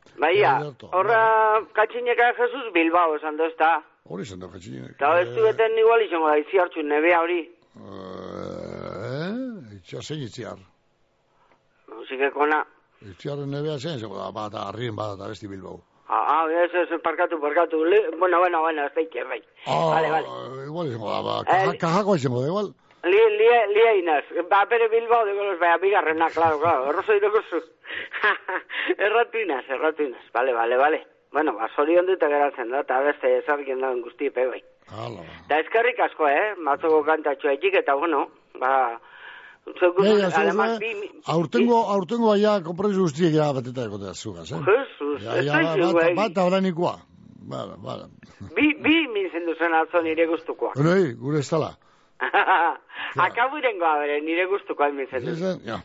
[0.59, 3.77] Ederto, horra, katxineka Jesus Bilbao esan du, ez da?
[4.09, 4.95] Hori zen da, katxinek.
[4.97, 7.39] Eta ez du beten igual izango da, izi hartxun nebea hori.
[7.77, 10.57] Eh, itxia zein itziar.
[11.93, 12.63] Musikekona.
[13.11, 15.77] Itziarren nebea zein, zego da, bat, arrien bat, eta besti bilbau.
[16.09, 17.83] Ah, ah, ez, ez, parkatu, parkatu.
[17.83, 19.43] Le, bueno, bueno, bueno, ez daik, ez daik.
[19.65, 20.27] Ah, Vale, vale.
[20.65, 22.69] igual izango da, ba, kaja, kajako izango da, igual.
[23.03, 24.23] Li, li, li inaz.
[24.49, 26.87] Ba, bere Bilbao de golos, baina bigarrena, claro, claro.
[26.89, 27.59] Errozo irokozu.
[29.05, 30.23] erratu inaz, erratu inaz.
[30.33, 31.03] Vale, vale, vale.
[31.31, 34.63] Bueno, ba, zorion dut geratzen da, eta beste ezarkien dauen guzti epe bai.
[34.87, 36.55] Hala, Da eskerrik asko, eh?
[36.63, 38.29] Matzoko kantatxoa etxik, eta bueno,
[38.63, 38.73] ba...
[40.35, 40.79] Además,
[41.25, 44.61] aurtengo, aurtengo aia, kompromiso guztiek ja bateta egotea zugaz, eh?
[44.63, 46.13] Jesus, Ja, ez ja, daizu, bat, bai.
[46.15, 46.95] bat abranikoa.
[47.47, 48.07] Bala, bala.
[48.55, 50.75] Bi, bi mintzen duzen atzo nire gustukoak.
[50.83, 51.73] Nei, gure ez tala.
[53.27, 55.59] Akabu irengoa bere, nire gustukoa mintzen duzen.
[55.59, 55.79] Zen, ja.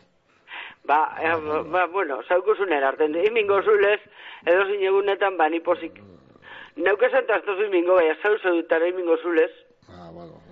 [0.85, 1.35] Ba, eh,
[1.71, 3.99] ba, bueno, zaukuzunen arten, imingo zulez,
[4.45, 6.01] edo zinegunetan bani posik.
[6.75, 9.51] Neukesan taztozu imingo, baina zau zau dutara imingo zulez,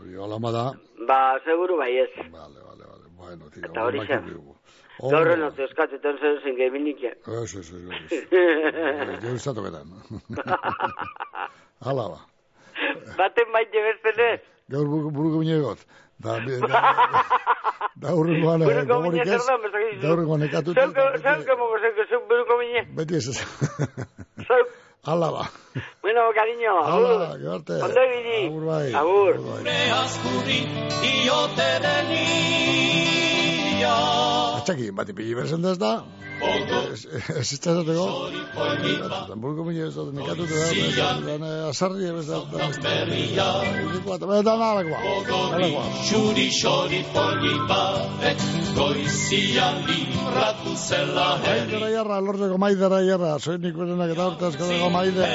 [0.01, 0.73] Hori hola da.
[1.07, 2.09] ba, seguru bai ez.
[2.15, 2.70] Bueno,
[3.53, 4.27] tira, Eta hori zen.
[5.01, 7.03] Gaur enote eskatetan zen zen gebinik.
[7.03, 7.77] Eso, eso, eso.
[9.23, 9.88] Jo ez toketan.
[11.86, 12.19] Hala ba.
[13.17, 14.39] Baten baite bestenez.
[14.69, 15.86] Gaur buruko buruko minegot.
[16.21, 16.82] Da, da,
[17.95, 19.45] da urrengoan, mine ez.
[20.01, 20.73] da, urrengoan ekatu.
[20.77, 22.86] Zauko, zauko zauko, zauko buruko mine.
[22.97, 23.39] Beti ez ez.
[24.47, 24.80] Zauk.
[25.04, 25.49] Hala ba.
[26.02, 27.74] Bueno, cariño, Hala, garte.
[27.82, 28.47] Ondo ibili.
[28.47, 28.93] Agur bai.
[28.93, 29.34] Agur.
[31.26, 33.02] Iote denia
[34.60, 35.72] Atxaki, bat ipili berzen da.
[35.72, 36.30] Ez ez
[37.39, 38.05] ez zateko.
[39.27, 40.55] Tampoco me lleves a mi catu te
[40.95, 42.39] da da asarri ez da.
[44.17, 44.99] Da da nalakoa.
[46.07, 48.37] Xuri xori poli batek
[48.75, 55.27] goizian libratu zela herri Maidera jarra, lortzeko maidera jarra, soin ikusenak eta hortaz kadego maide.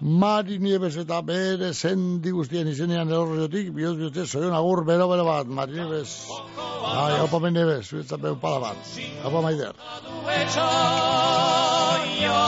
[0.00, 5.46] Mari Nieves eta bere sendi guztien izenean erorriotik, bihotz bihotze, soion agur bero bero bat,
[5.46, 6.14] Mari Nieves.
[6.88, 8.94] Ai, opa me Nieves, zuetza pala bat.
[9.24, 9.74] Opa maider.
[10.48, 12.44] Etxaia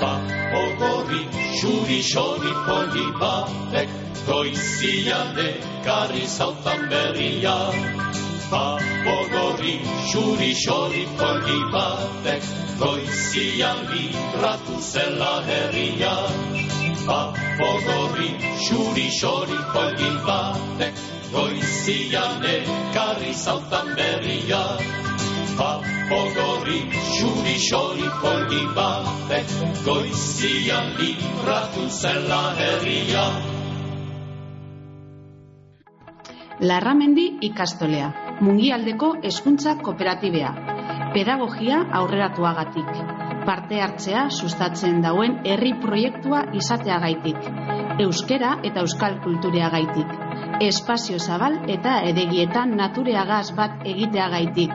[0.00, 1.22] Papo gorri,
[1.60, 3.88] xuri xori poli batek,
[4.26, 7.58] goizian ekarri zautan berria
[8.54, 12.42] Papo gorri, xuri xori poli batek,
[12.78, 16.14] goizian libratu zela herria.
[17.02, 18.30] Papo gorri,
[18.64, 20.94] xuri xori poli batek,
[21.34, 24.62] goizian ekarri zautan berria.
[25.58, 26.78] Papo gorri,
[27.10, 29.50] xuri xori poli batek,
[29.82, 33.26] goizian libratu zela herria.
[36.62, 40.50] Larramendi ikastolea, mungialdeko hezkuntza kooperatibea,
[41.14, 42.90] pedagogia aurreratuagatik,
[43.46, 47.38] parte hartzea sustatzen dauen herri proiektua izateagaitik,
[48.02, 50.10] euskera eta euskal kultureagaitik,
[50.64, 54.74] espazio zabal eta edegietan natureagaz bat egiteagaitik,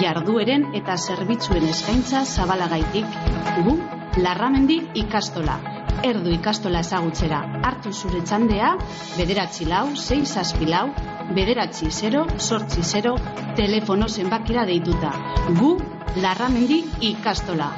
[0.00, 3.20] jardueren eta zerbitzuen eskaintza zabalagaitik,
[3.60, 3.78] gu
[4.16, 5.58] Larramendi ikastola,
[6.04, 7.40] erdu ikastola ezagutzera.
[7.64, 8.72] Hartu zure txandea,
[9.16, 10.88] bederatzi lau, sei zazpi lau,
[11.36, 13.16] bederatzi 0, sortzi 0,
[13.56, 15.12] telefono zenbakira deituta.
[15.60, 15.72] Gu,
[16.22, 17.70] Larramendi ikastola.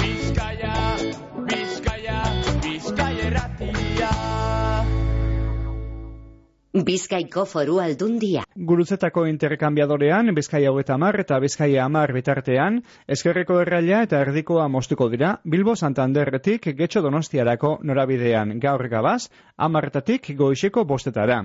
[0.00, 0.76] Bizkaia,
[1.50, 2.22] Bizkaia,
[2.64, 3.83] Bizkaia erratia.
[6.74, 8.40] Bizkaiko foru aldundia.
[8.68, 15.36] Gurutzetako interkambiadorean, Bizkaia hogeta amar eta Bizkaia amar bitartean, eskerreko erraila eta erdikoa mostuko dira,
[15.44, 21.44] Bilbo Santanderretik getxo donostiarako norabidean gaur gabaz, amarretatik goixeko bostetara.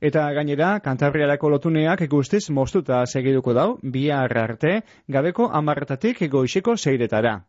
[0.00, 7.40] Eta gainera, kantabriarako lotuneak guztiz mostuta segiduko dau, bihar arte, gabeko amarretatik goixeko zeiretara.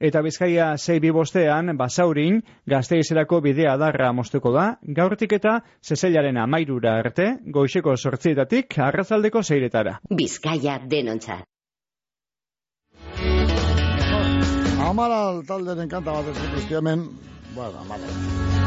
[0.00, 2.40] Eta Bizkaia zei bibostean, basaurin,
[2.70, 9.98] gazteizerako bidea darra mostuko da, gaurtik eta zezelaren amairura arte, goixeko sortzietatik, arrazaldeko zeiretara.
[10.10, 11.42] Bizkaia denontzat.
[14.88, 17.04] Amaral talderen kanta bat eskatu hemen,
[17.54, 18.57] bueno, amaral.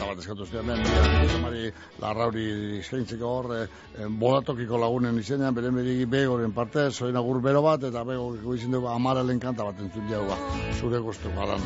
[0.00, 0.78] Kanta bat eskatu hemen,
[1.42, 1.66] Mari
[2.00, 2.44] Larrauri
[2.78, 8.04] eskaintzeko hor, eh, bolatokiko lagunen izenean, beren berigi begoren parte, zoin agur bero bat, eta
[8.08, 10.38] bego izin dugu amaralen kanta bat entzun jau, ba,
[10.80, 11.60] zure gustu, balan.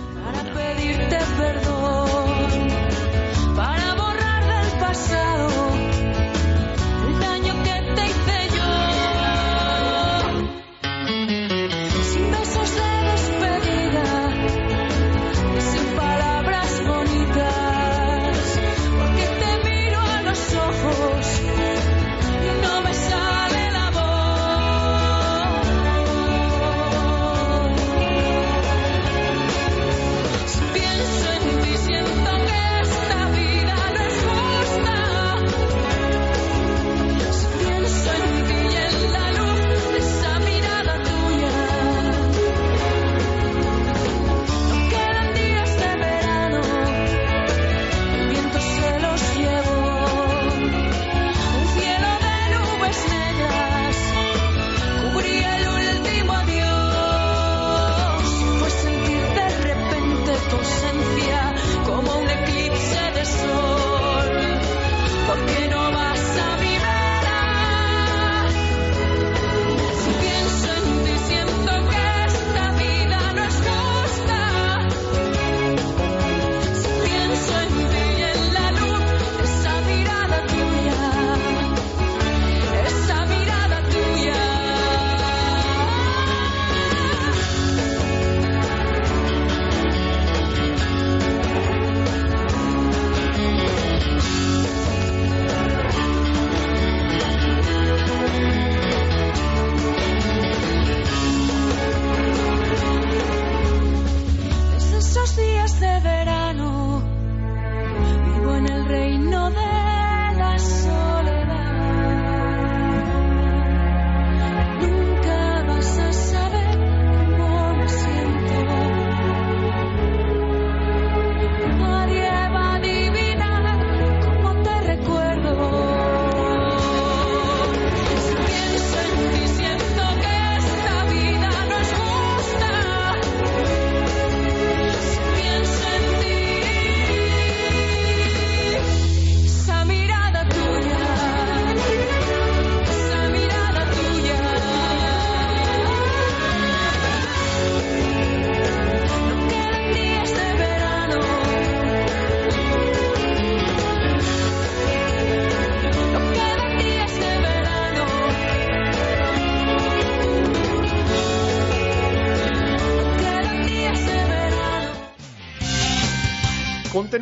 [0.57, 2.69] pedirte perdón,
[3.55, 5.49] para borrar del pasado
[7.07, 8.09] el daño que te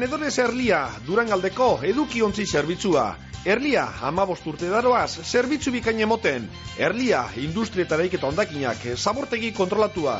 [0.02, 3.04] Kontenedores Erlia, Durangaldeko edukiontzi zerbitzua.
[3.46, 6.48] Erlia, amabost urte daroaz, zerbitzu bikain emoten.
[6.88, 10.16] Erlia, industria eta eraiketa ondakinak, zabortegi kontrolatua.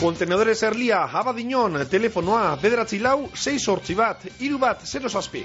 [0.00, 5.44] Kontenedores Erlia, abadinon, telefonoa, bederatzi lau, 6 sortzi bat, iru bat, 0 zazpi.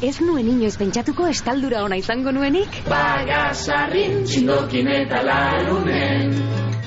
[0.00, 2.76] Ez nuen inoiz pentsatuko estaldura ona izango nuenik?
[2.88, 6.32] Bagasarrin txindokin eta larunen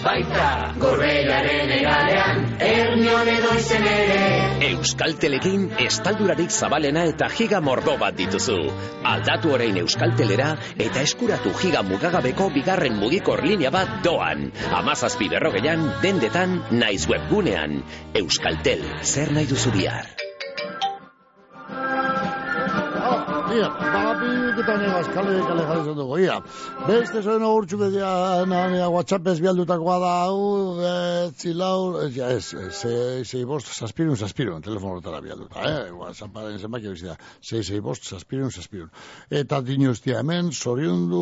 [0.03, 0.47] Baita
[0.81, 4.17] gorreiaren egalean Ernio Bilbon edo izen ere
[4.71, 8.57] Euskaltelekin estaldurarik zabalena eta giga mordo bat dituzu.
[9.13, 10.49] Aldatu orain Euskaltelera
[10.87, 14.49] eta eskuratu giga mugagabeko bigarren mugikor linea bat doan.
[14.81, 17.83] Amazazpi berrogeian, dendetan, naiz webgunean.
[18.25, 20.22] Euskaltel, zer nahi duzu bihar?
[23.53, 26.39] Ia, babik eta negaz, kale, kale jarri zen dugu, ia.
[26.87, 28.07] Beste zoen urtsu bedia,
[28.49, 30.39] nania, WhatsApp ez bialdutakoa da, hau,
[30.79, 32.47] betzi lau, ez, ja, ez,
[32.79, 38.09] sei, sei bost, saspirun, saspirun, telefonotara bialduta, eh, WhatsApparen zenbaki hori da, sei, sei bost,
[38.09, 38.89] saspirun, saspirun.
[39.43, 41.21] Eta dinuztia hemen, zoriondu,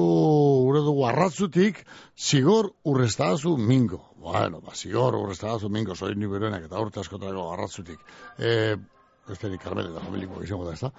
[0.70, 1.84] gure dugu arratzutik,
[2.16, 4.06] zigor urrestazu mingo.
[4.24, 8.00] Bueno, ba, zigor urrestazu mingo, zoin niberuenak eta urte askotarako arratzutik.
[8.40, 8.78] Eh,
[9.32, 10.92] este ni Carmele da familiko izango da, ezta?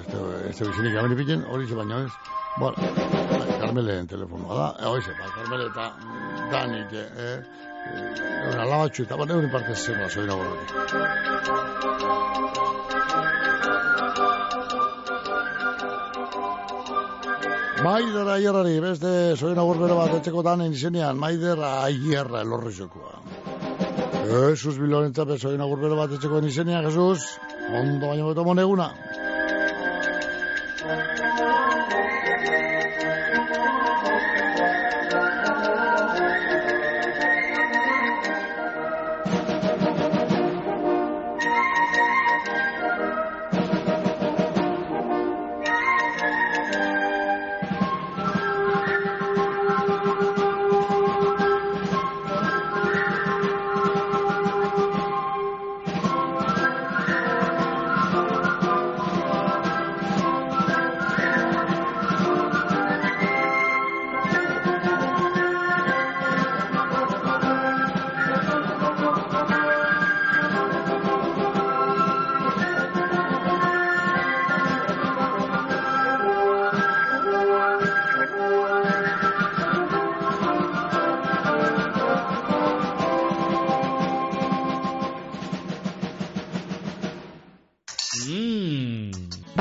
[0.00, 0.16] Este
[0.50, 2.12] este bizinik gameni pilen, hori ze baina ez.
[2.58, 4.68] Bueno, bai, Carmele en telefonoa da.
[4.80, 7.38] Eh, Horixe, ba, Carmele eta mm, Dani que eh
[8.52, 10.70] una labatxu eta bueno, euren parte zema soy nagoratik.
[17.84, 23.20] Maider aierrari, beste soin agurbero bat etxeko izenean, Maider aierra elorri jokoa.
[24.26, 27.38] Jesus bilonetza besoin agurbero bat etxeko izenean, Jesus.
[27.72, 28.90] Ondo baino beto moneguna.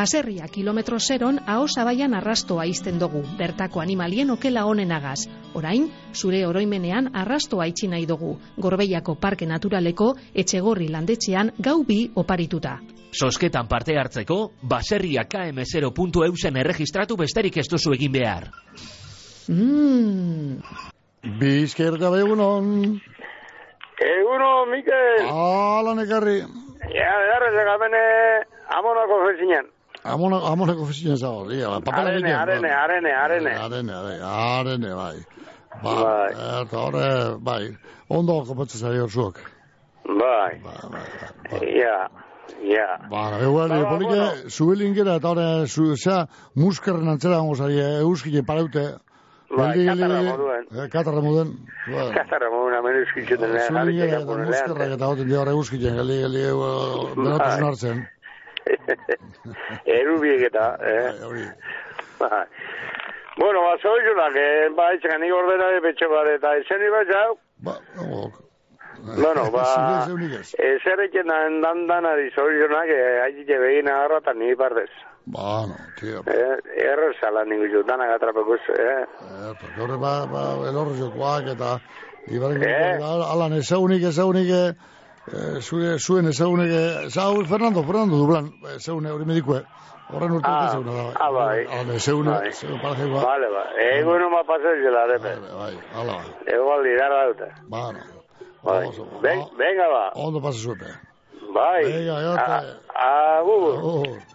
[0.06, 5.24] Baserria kilometro zeron aho zabaian arrastoa izten dugu, bertako animalien okela onenagaz.
[5.58, 10.12] Orain, zure oroimenean arrastoa itxi nahi dugu, Gorbeiako Parke Naturaleko
[10.43, 12.76] etxegorri landetxean gau bi oparituta.
[13.10, 18.51] Sosketan parte hartzeko, baserria km0.eusen erregistratu besterik ez duzu egin behar.
[19.49, 20.60] Mmm,
[21.41, 22.99] Bizker gabe egunon.
[24.14, 25.32] Eguno, Mikel.
[25.34, 26.43] Ala nekarri.
[26.93, 28.03] Ja, beharrez egamene
[28.78, 29.74] amonako fezinean.
[30.06, 32.84] Amona, amonako oficina zago, ba, papela Arene, bilen, arene, ba.
[32.84, 33.51] arene, arene.
[33.56, 35.18] Arene, arene, arene, bai.
[35.84, 36.32] Ba, Bai.
[36.62, 37.08] eta horre,
[37.41, 37.64] bai,
[38.10, 39.39] ondo kopatzen zari hor zuok.
[40.06, 40.62] Bai.
[41.76, 41.97] Ja,
[42.64, 42.86] ja.
[43.10, 44.49] Ba, eguali, Ba, polike, bueno.
[44.49, 48.86] zuelin gera, eta horre, zu, zea, muskerren antzera gongo zari, euskile paraute.
[49.56, 50.64] Bai, Geldi, katarra moduen.
[50.74, 51.51] eh, Katarra moduen.
[51.88, 52.08] Bai.
[52.16, 53.66] Katarra moguna menu eskitzen dena.
[53.68, 57.14] Zuelin gera, eta muskerrak eta hoten diarra euskilen, geldi, geldi, Bai.
[57.20, 58.01] benotasun hartzen.
[59.86, 61.11] Erubiek eta, eh?
[62.20, 62.45] Bai.
[63.38, 67.32] Bueno, ba, zoizunak, eh, ba, itxekan nik ordena de betxo bat, eta ezen iba jau?
[67.68, 68.32] Ba, no,
[69.05, 70.53] Bueno, ba, Zure zeunik ez.
[70.57, 74.89] ezerrekin dan, dan danari zoizunak, eh, haitxe begin agarra eta ni bardez.
[75.28, 76.24] Ba, no, tio.
[76.32, 76.55] Eh,
[76.88, 79.03] erro zala ningu zu, danak atrapekuz, eh?
[79.51, 81.78] Eta, gaur ba, ba, elorro jokoak eta
[82.32, 82.97] Ibarren Eh?
[83.03, 84.49] alan ezagunik, ezagunik,
[85.26, 90.36] Eh, e, zue, zuen ezagunek, zau, Fernando, Fernando Dublan, zeune eh, hori medikue, eh, horren
[90.38, 91.05] urte ah, zeuna da.
[91.17, 91.65] Ah, bai.
[91.65, 92.51] Hale, ah, zeune, bai.
[92.53, 93.23] zeune parajekoa.
[93.23, 93.88] Vale, bai.
[93.88, 95.34] Ego no ma paseo zela, depe.
[95.41, 96.53] Bai, bai, hala, bai.
[96.53, 97.49] Ego aldi, gara dute.
[97.73, 98.05] Bueno.
[98.63, 98.89] Bai.
[99.57, 100.05] Venga, ba.
[100.13, 100.93] Ondo pasa zuepe.
[101.53, 101.84] Bai.
[101.84, 102.61] Venga, jota.
[102.93, 103.61] Agur.
[103.65, 103.78] Uh.
[103.78, 104.09] Agur.
[104.09, 104.34] Uh.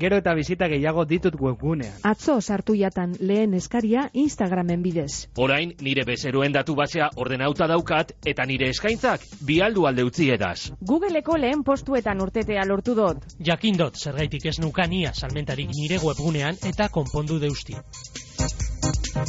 [0.00, 1.92] Gero eta bizita gehiago ditut webgunean.
[2.08, 5.28] Atzo sartu jatan lehen eskaria Instagramen bidez.
[5.36, 10.70] Orain, nire bezeroen datu basea ordenauta daukat, eta nire eskaintzak bialdu alde utzi edaz.
[10.80, 13.28] Googleko lehen postuetan urtetea lortu dut.
[13.50, 17.76] Jakindot, zergaitik ez nukania salmentarik nire webgunean eta konpondu deusti.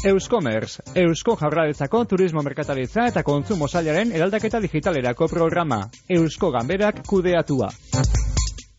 [0.08, 5.84] Euskomerz, Eusko Jaurlaritzako Turismo Merkataritza eta Kontsumo Sailaren eraldaketa digitalerako programa.
[6.08, 7.70] Eusko Ganberak kudeatua.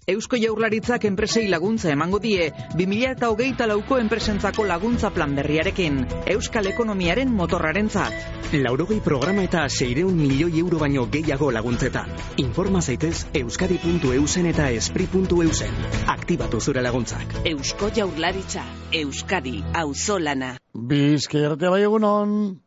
[0.05, 6.00] Eusko Jaurlaritzak enpresei laguntza emango die 20hogeita lauko enpresentzako laguntza plan berriarekin.
[6.32, 8.50] Euskal ekonomiaren motorrarentzat.
[8.64, 12.11] Laurogei programa eta seireun milioi euro baino gehiago laguntzetan.
[12.42, 15.78] Informa zaitez euskadi.eusen eta espri.eusen.
[16.16, 17.38] Aktibatu zure laguntzak.
[17.55, 18.66] Eusko Jaurlaritza,
[19.05, 20.57] Euskadi, auzolana.
[20.74, 22.61] Bizkerte bai egunon.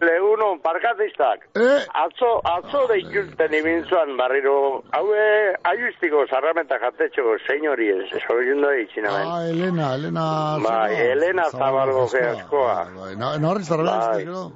[0.00, 1.46] Legunon, parkazistak.
[1.56, 1.78] Eh?
[1.94, 9.26] Atzo, atzo deikilten ibintzuan barriro, haue, aiustiko zarramenta jatetxo, señori ez, soiundo eitzina ben.
[9.32, 10.26] Ah, Elena, Elena.
[10.62, 12.84] Bai, Elena Zabalgo geaskoa.
[12.94, 14.08] Bai, na- Navarriztarra Bai.
[14.08, 14.24] bai.
[14.24, 14.52] gero.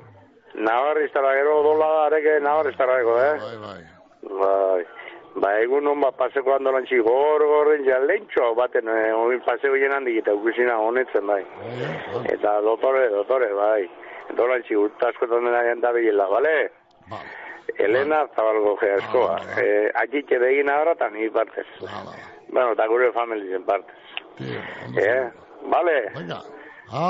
[0.54, 3.38] Navarriztara gero dola areke navarriztara gero, eh?
[3.40, 3.82] Bai, bai.
[4.42, 4.84] Bai.
[5.40, 10.04] Ba, egun hon bat paseko andolantzi gor gorren ja lentxo baten, eh, oin paseko jenan
[10.04, 11.44] digita ukusina honetzen, bai.
[12.28, 13.88] Eta dotore, dotore, bai.
[14.36, 16.56] Dolantzi urtaskotan dena jandabilela, bale?
[17.78, 19.36] Elena Zabalgo geaskoa.
[19.62, 21.66] Eh, akitxe begin ahora eta ni partez.
[21.80, 23.96] Bueno, eta gure familien partez.
[24.96, 25.30] Eh,
[25.70, 25.98] bale?
[26.14, 26.40] Venga.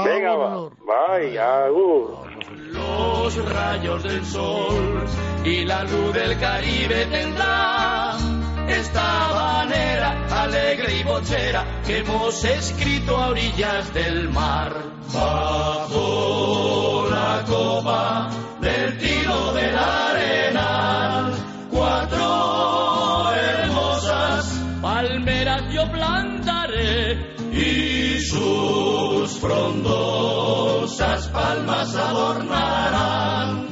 [0.05, 0.49] Venga, ba.
[0.85, 2.29] Bai, agur.
[2.73, 5.05] Los rayos del sol
[5.45, 8.40] y la luz del Caribe tendrá
[8.73, 14.75] esta manera alegre y bochera que hemos escrito a orillas del mar.
[15.13, 21.35] Bajo la copa del tiro del arenal,
[21.71, 33.67] cuatro hermosas palmeras yo plantaré y sus frondosas palmas adornarán,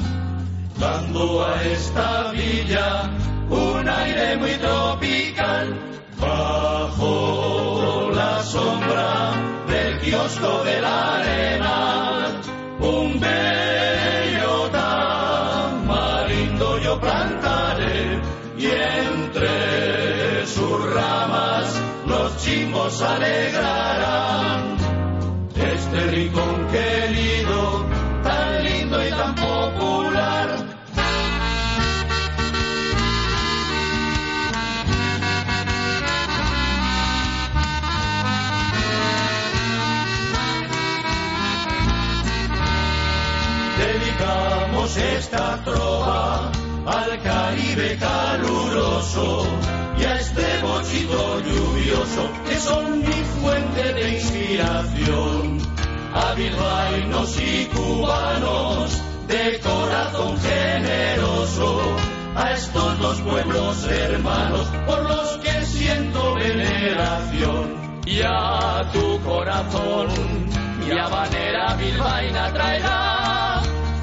[0.78, 3.17] dando a esta villa
[3.50, 5.78] un aire muy tropical,
[6.20, 9.32] bajo la sombra
[9.66, 12.40] del kiosco de la arena,
[12.80, 18.20] un bello tamarindo yo plantaré
[18.58, 24.76] y entre sus ramas los chimbos alegrarán
[25.54, 27.86] este rincón querido,
[28.22, 29.97] tan lindo y tan popular.
[44.96, 46.50] Esta trova
[46.86, 49.46] al Caribe caluroso
[49.98, 55.58] y a este bochito lluvioso que son mi fuente de inspiración.
[56.14, 61.80] A bilbaínos y cubanos de corazón generoso,
[62.34, 68.00] a estos dos pueblos hermanos por los que siento veneración.
[68.06, 70.08] Y a tu corazón,
[70.80, 73.07] mi habanera bilbaína traerá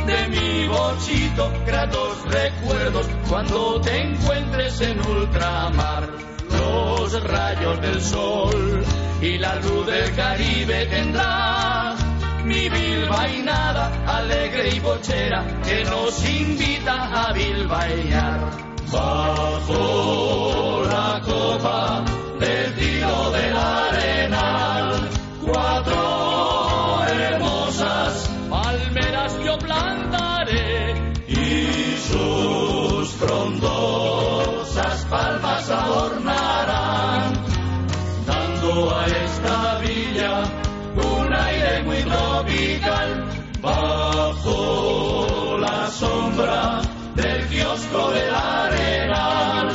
[0.05, 6.09] de mi bochito gratos recuerdos cuando te encuentres en ultramar.
[6.51, 8.83] Los rayos del sol
[9.21, 11.95] y la luz del Caribe tendrá
[12.43, 18.51] mi bilbainada alegre y bochera que nos invita a bilbainar.
[18.91, 22.05] Bajo la copa
[22.39, 25.09] del tiro del arenal,
[25.43, 26.24] cuatro
[46.35, 46.81] sombra
[47.15, 49.69] del kiosco del arenal.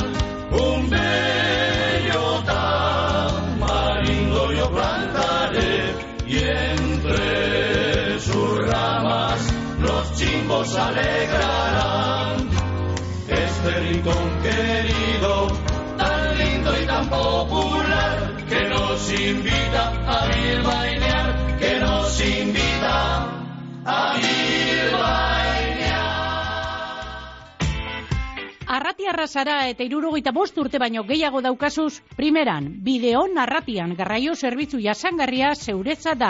[0.51, 5.95] Un bello tamarindo yo plantaré
[6.27, 9.41] y entre sus ramas
[9.79, 12.47] los chimbos alegrarán
[13.27, 15.47] este rincón querido,
[15.97, 23.25] tan lindo y tan popular, que nos invita a bilbainear, que nos invita
[23.85, 25.30] a bilbainear.
[28.71, 35.49] Arratiarra zara eta irurogeita bost urte baino gehiago daukazuz, primeran, bideon arratian garraio zerbitzu jasangarria
[35.59, 36.29] zeuretza da.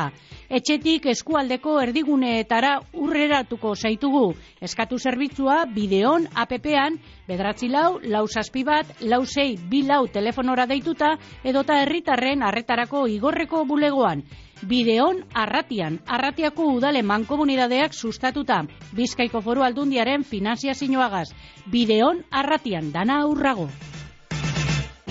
[0.49, 4.23] Etxetik eskualdeko erdiguneetara urreratuko zaitugu.
[4.59, 6.97] Eskatu zerbitzua bideon APP-an,
[7.29, 11.13] bedratzi lau, lau zazpi bat, lau zei, bi lau telefonora deituta,
[11.43, 14.25] edota herritarren arretarako igorreko bulegoan.
[14.62, 18.59] Bideon Arratian, Arratiako udale mankomunidadeak sustatuta,
[18.93, 21.32] Bizkaiko foru aldundiaren finanziazioagaz.
[21.72, 23.70] Bideon Arratian, dana aurrago.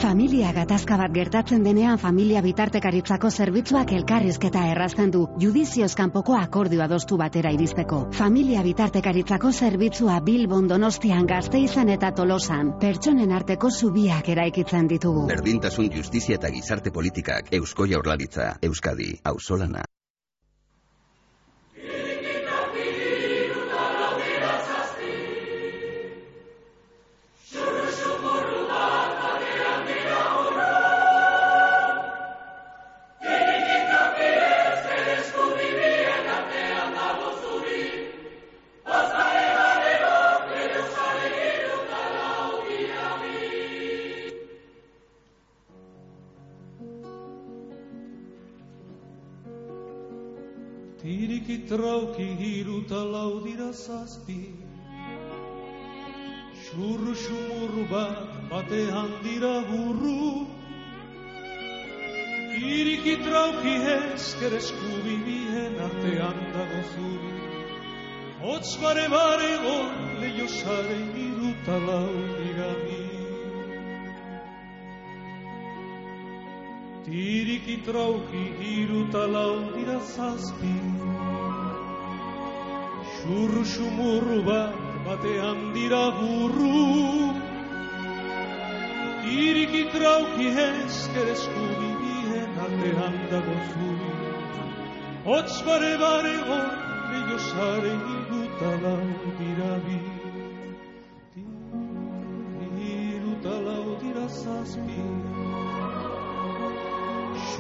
[0.01, 7.19] Familia gatazka bat gertatzen denean familia bitartekaritzako zerbitzuak elkarrizketa errazten du judizioz kanpoko akordioa adostu
[7.21, 7.99] batera iristeko.
[8.17, 15.29] Familia bitartekaritzako zerbitzua Bilbon Donostian Gazteizan eta Tolosan pertsonen arteko zubiak eraikitzen ditugu.
[15.35, 19.90] Berdintasun justizia eta gizarte politikak Eusko Jaurlaritza, Euskadi, Auzolana.
[51.21, 54.39] Tiriki trauki hiru eta lau dira zazpi.
[56.65, 60.47] Xurru xumurru bat batean dira burru.
[62.55, 67.35] Tiriki trauki ezker eskubi bien artean dago zuri.
[68.47, 69.93] Hotz bare bare gon
[70.23, 72.73] leio sare hiru eta lau dira
[77.05, 80.73] Tiriki trauki hiru eta lau dira zazpi.
[83.15, 84.75] Xurru bat
[85.07, 87.33] batean dira burru.
[89.23, 94.13] Tiriki trauki ezker eskubi bien artean dago zuri.
[95.25, 96.71] Hotz bare bare hor
[97.11, 100.01] leio sare hiru eta lau dira bi.
[103.33, 105.01] Eta lau dira zazpi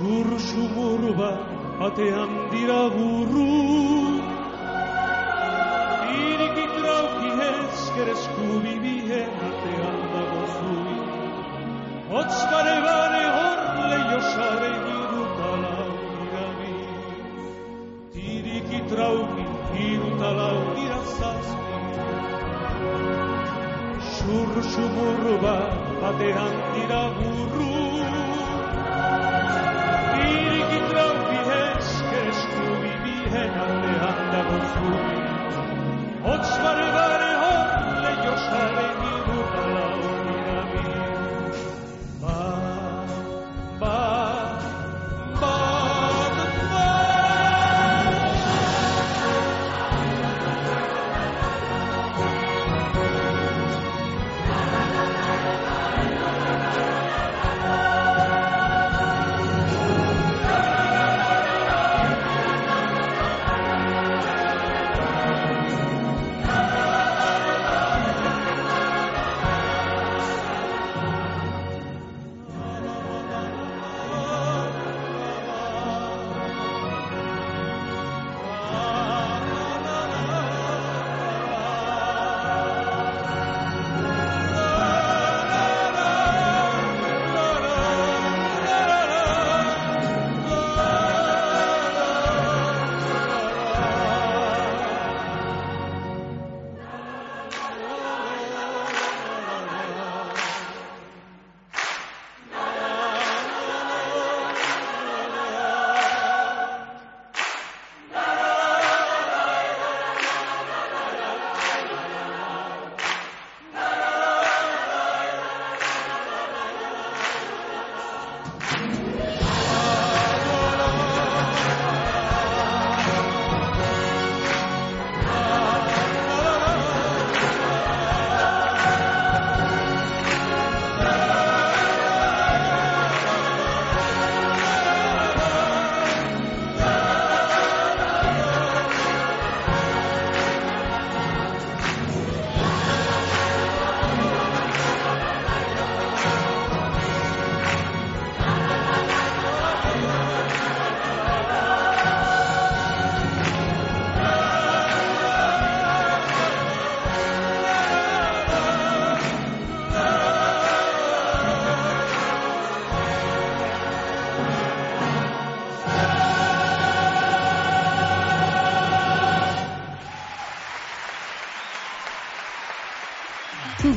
[0.00, 1.40] Xurru xumurru bat
[1.78, 3.48] batean dira burru
[6.20, 10.96] Iriki trauki ezker eskubi bien artean dago zuri
[12.12, 16.72] Hotz bare bare hor leio sare hiru eta lau dira bi
[18.16, 21.76] Tiriki trauki hiru eta lau dira zazpi
[24.14, 25.68] Xurru xumurru bat
[26.06, 28.09] batean dira burru
[34.88, 35.19] dago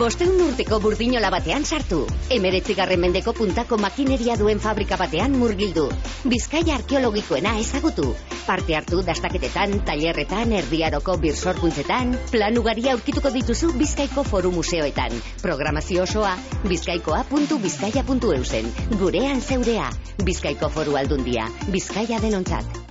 [0.04, 2.02] Bosteun urteko burdinola batean sartu.
[2.36, 5.86] Emeretzigarren mendeko puntako makineria duen fabrika batean murgildu.
[6.34, 8.10] Bizkaia arkeologikoena ezagutu.
[8.44, 15.16] Parte hartu dastaketetan, tailerretan, erdiaroko birsorkuntzetan, plan ugari aurkituko dituzu Bizkaiko Foru Museoetan.
[15.42, 16.36] Programazio osoa
[16.68, 18.74] bizkaikoa.bizkaia.eusen.
[19.00, 19.88] Gurean zeurea.
[20.26, 21.48] Bizkaiko Foru Aldundia.
[21.72, 22.83] Bizkaia denontzat.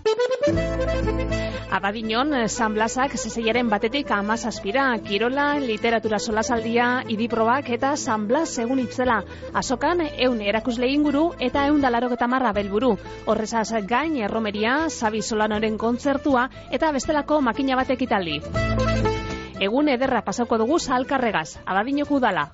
[1.72, 9.22] Abadinon, San Blasak zezeiaren batetik amazazpira, kirola, literatura solasaldia, idiprobak eta San Blas egun itzela.
[9.56, 12.92] Azokan, eun erakusle inguru eta eun dalaroketa marra belburu.
[13.26, 18.40] Horrezaz gain, erromeria, Sabi Solanoren kontzertua eta bestelako makina batek italdi.
[19.62, 22.50] Egun ederra pasauko dugu salkarregaz, abadinoko udala.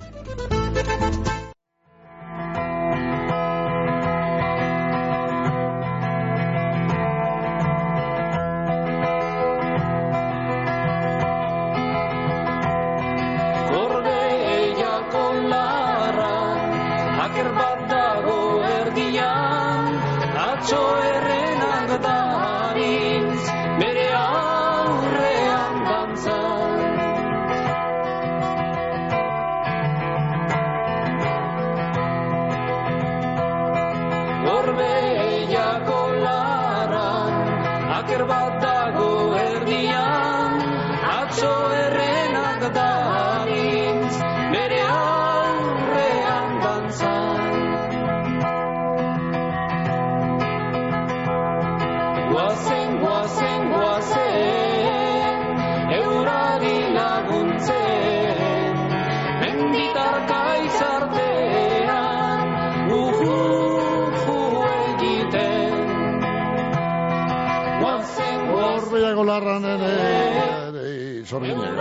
[71.28, 71.76] Zorginek.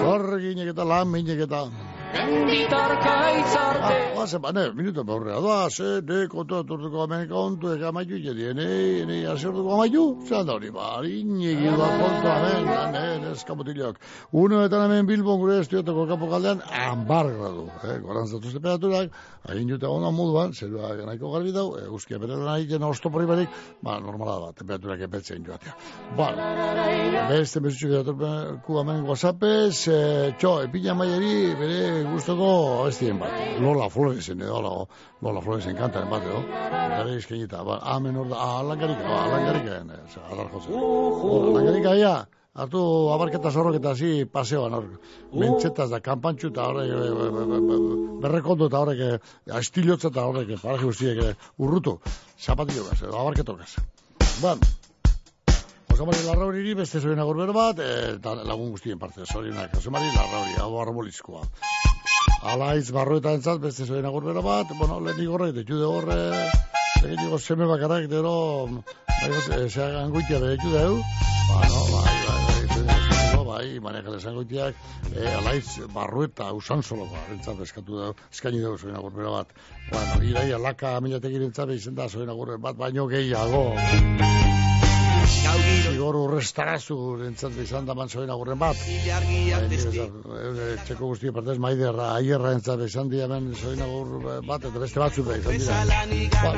[0.00, 1.62] Zorginek eta laminek eta...
[2.12, 4.18] menditarka izartean.
[4.18, 8.54] Ah, ze, bane, minuto behorrea da, ze, ne, kontu aturtuko hemen kontu, eka amaitu ite
[8.54, 14.00] ne, ne, hasi orduko amaitu, zelan da hori, ba, inegi da kontu hemen, ne, neskamutilok.
[14.32, 19.14] Uno eta hemen Bilbon gure estudiotako kapo kaldean, ambar gradu, eh, gorantzatuz temperaturak,
[19.48, 24.00] hain jute ona moduan, zerua nahiko garbi dau, eguzkia bere lan egiten ostopori barik, ba,
[24.00, 25.76] normala da, temperaturak epetzen joatea.
[26.18, 26.32] Ba,
[27.30, 32.48] beste mesutxuk datorku hemen whatsappez, eh, txo, epina maieri, bere gustoko
[32.82, 33.34] abestien bat.
[33.60, 34.86] Lola Floresen edo, Lola,
[35.22, 36.40] Lola Floresen kantaren bat edo.
[36.48, 40.80] Bere izkenita, ba, amen hor da, ah, alangarika, ba, alangarika, eh, adar jotzen.
[41.52, 42.14] Alangarika, ja,
[42.58, 42.82] hartu
[43.14, 44.88] abarketa zorrok eta hasi paseoan hor.
[45.44, 49.30] Mentxetaz da, kanpantxu eta horrek, e, e, e, e, berrekondo eta horrek,
[49.60, 51.98] astilotza eta horrek, paraje guztiek urrutu.
[52.38, 53.72] Zapatillo gaz, edo abarketok gaz.
[54.40, 54.76] Bueno,
[55.98, 59.74] Josemari Larrauriri beste zoien agurbero bat, eh, eta lagun guztien parte, zorionak.
[59.74, 61.42] Josemari Larrauri, hau arbolizkoa.
[62.42, 66.18] Alaiz barrueta entzat, beste zoien agurbero bat, bueno, lehen igorre, eta jude horre,
[67.02, 68.34] egin digo seme bakarak, dero,
[69.08, 70.94] bai, zeak angoitia bere jude hau,
[71.48, 74.78] ba, no, bai, bai, bai, bai, bai, bai, manejale zangoitiak,
[75.16, 79.52] eh, alaiz barrueta usan solo, ba, entzat eskatu da, eskaini dugu zoien agurbero bat.
[79.90, 83.64] Bueno, irai alaka amilatekin entzat, izen da zoien agurbero bat, baino gehiago.
[85.92, 86.96] Igor urrestarazu
[87.26, 88.76] entzat izan da mantzoen agurren bat.
[88.88, 89.08] Eh,
[90.86, 94.06] Txeko guzti partez maiderra, aierra entzat izan di hemen zoin agur
[94.46, 95.74] bat, eta beste batzuk da izan dira.
[96.38, 96.52] Ba,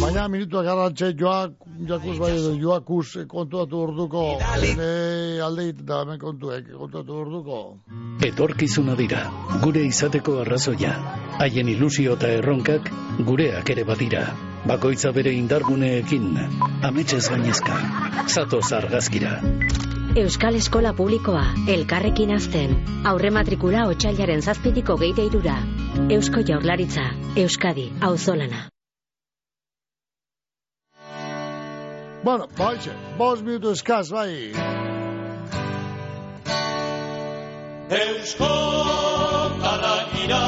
[0.00, 1.52] baina minutuak garrantxe joak,
[1.90, 4.24] jakuz bai edo joakuz kontuatu urduko,
[4.70, 4.90] ene
[5.46, 7.62] aldeit da hemen kontuek kontuatu urduko.
[8.26, 9.22] Etorkizuna dira,
[9.62, 10.92] gure izateko arrazoia.
[11.38, 12.92] Haien ilusio eta erronkak
[13.30, 14.26] gureak ere badira.
[14.66, 16.24] Bakoitza bere indarguneekin,
[16.88, 17.76] ametxez gainezka.
[18.26, 19.36] Zatoz argazkira.
[20.16, 22.74] Euskal Eskola Publikoa, elkarrekin azten.
[23.06, 25.54] Aurre matrikula otxailaren zazpitiko geite irura.
[26.16, 27.04] Eusko Jaurlaritza,
[27.36, 28.64] Euskadi, auzolana.
[32.24, 34.50] Bueno, baixe, bos minutu eskaz, bai.
[38.02, 38.52] Eusko
[39.62, 40.44] taragira,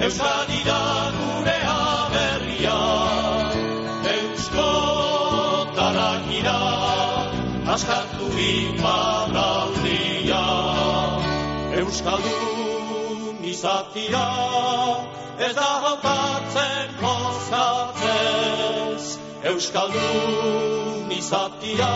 [0.00, 1.01] Euskadira
[7.72, 10.44] askatu iparraldia.
[11.80, 14.26] Euskaldun izatia,
[15.46, 19.04] ez da hautatzen koskatzez.
[19.52, 21.92] Euskaldun izatia,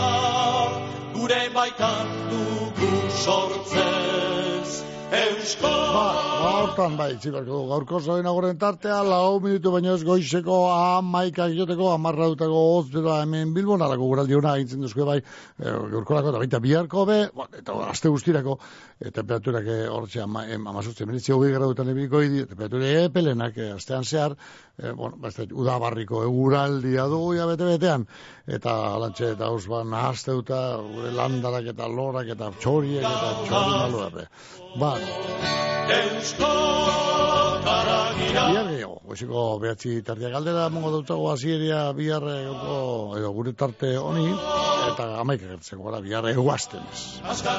[1.13, 2.91] gure baitan dugu
[3.23, 4.46] sortzez.
[5.07, 6.07] Eusko Ba,
[6.43, 11.87] hortan, bai, txibarko du, gaurko zoen agoren tartea, lau minutu baino ez goizeko amaikak joteko,
[11.93, 15.63] amarra dutako hoz bera hemen bilbon, alako guraldi hona egintzen duzke bai, e,
[15.93, 18.57] gaurkorako eta baita biharko be, ba, eta aste guztirako,
[18.99, 23.71] e, temperaturak e, hortxe ama, em, amazutze, menitzi hogei gradutan ebiko idi, temperatura epelenak e,
[23.77, 24.35] astean zehar,
[24.77, 28.05] e, bueno, da, udabarriko eguraldia du, ja bete-betean,
[28.59, 34.09] eta lantxe eta haus ba, nahazte gure landarak eta lorak eta txoriek eta txori malua,
[34.13, 34.27] be.
[34.77, 34.93] Ba,
[35.97, 36.53] Eusko
[38.17, 42.77] Bihar gehiago, goiziko behatzi tardia galdera, mongo dutzago azieria bihar egoko,
[43.17, 44.25] edo gure tarte honi,
[44.87, 47.03] eta amaik egertzen gara, bihar eguazten ez.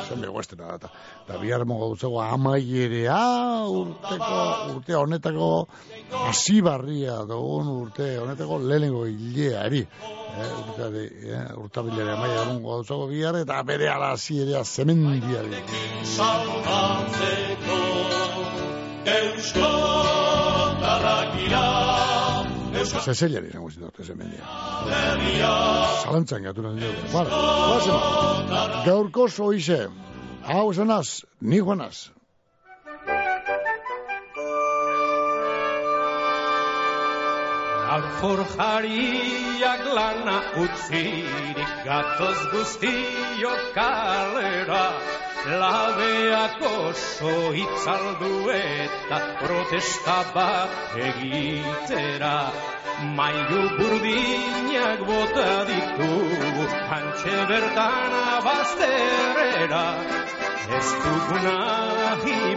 [0.08, 0.90] Zenbe eguazten da, eta,
[1.24, 3.18] eta bihar mongo dutzago amaierea
[3.72, 4.42] urteko,
[4.74, 5.50] urte honetako
[6.28, 9.86] hasi barria dugun urte honetako lehenengo hileari.
[10.38, 11.04] Eh, urteari,
[11.34, 15.62] eh, urtabilere amaia mongo dutzago bihar, eta bere ala hasierea zemendiari.
[16.16, 17.78] salbatzeko
[19.14, 19.70] Eusko
[20.82, 21.64] Taragira
[22.78, 24.44] Eusko Zezeliari izango zidot, ez hemendia.
[24.98, 25.54] Herria
[26.04, 27.08] Zalantzan gatu nahi dugu.
[27.12, 28.84] Vale, guazen.
[28.86, 29.80] Gaurko zoize.
[30.44, 32.17] Hau esanaz, ni joanaz.
[37.88, 44.82] Alforjariak lana utzirik gatoz guztio kalera.
[45.60, 47.32] Labeak oso
[47.62, 52.36] itzaldu eta protesta bat egitera.
[53.16, 59.86] Mailu burdinak bota ditugu Antxe bertan abazterera.
[60.76, 61.56] Ez duguna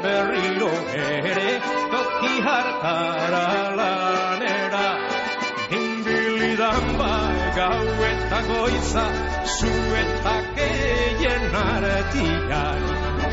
[0.04, 0.74] berriro
[1.08, 1.52] ere
[1.96, 4.01] Toki hartara
[6.62, 7.14] Inbilidan ba
[7.58, 9.06] gau eta goiza
[9.58, 9.72] Zu
[10.02, 12.82] eta keien artian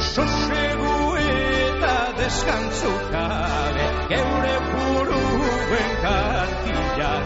[0.00, 7.24] Sosegu eta deskantzu gabe Geure buruen kartian.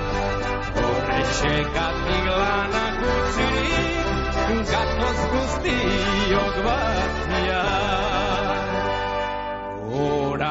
[0.75, 8.12] Horrexekatik lanak utzirik Gatoz guztiok batian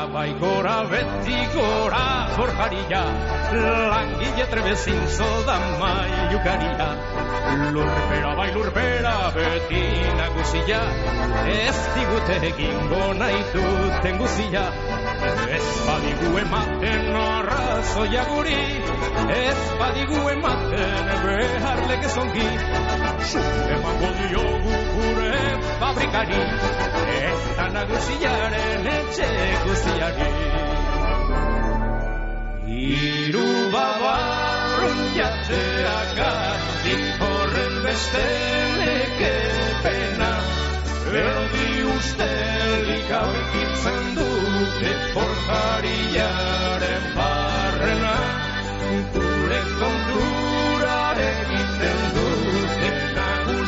[0.09, 3.03] Bai gora beti gora forjaria
[3.91, 6.87] Langile trebezin zoda maiukaria
[7.75, 9.83] Lurpera bai lurpera beti
[10.17, 10.81] nagusia
[11.53, 14.65] Ez digute egingo nahi duten guzia
[15.21, 18.61] Ez badigu ematen arrazoia guri.
[19.35, 22.47] Ez badigu ematen behar legezongi
[23.21, 25.41] Zu emango diogu gure
[25.79, 26.39] fabrikari
[27.17, 29.27] Eta nagusiaren etxe
[29.65, 30.29] guztiari
[32.87, 38.25] Iru babarrun jateak Ardik horren beste
[38.79, 40.33] nekepena
[41.21, 48.17] Erdi ustelik aurkitzen dute Forjariaren barrena
[49.13, 50.99] Gure kontura
[51.29, 52.30] egiten dute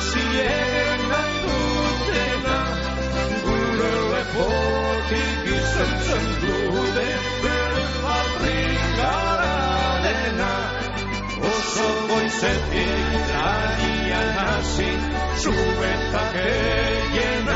[0.03, 1.01] Nagusien
[1.43, 2.57] dutena
[3.43, 7.05] Gure lepotik izentzen dute
[7.43, 9.55] Bere fabrikara
[10.05, 10.51] dena
[11.51, 14.91] Oso goizetik adian hasi
[15.45, 17.53] Zuetak egin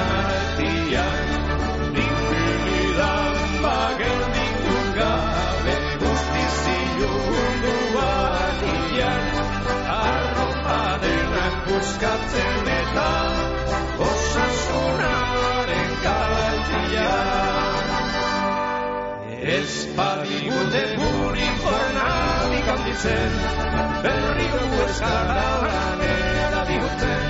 [11.99, 13.10] denak buskatzen eta
[13.98, 17.86] Osasunaren kaltian
[19.57, 23.34] Ez badigute guri jornadik handitzen
[24.03, 27.26] Berri dugu eskara lanera diguten.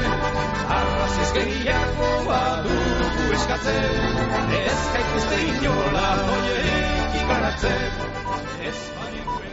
[0.77, 7.91] Arraziz gehiago badugu eskatzen Ez gaituzte inola hoiek igaratzen
[8.71, 9.46] Ez badiguen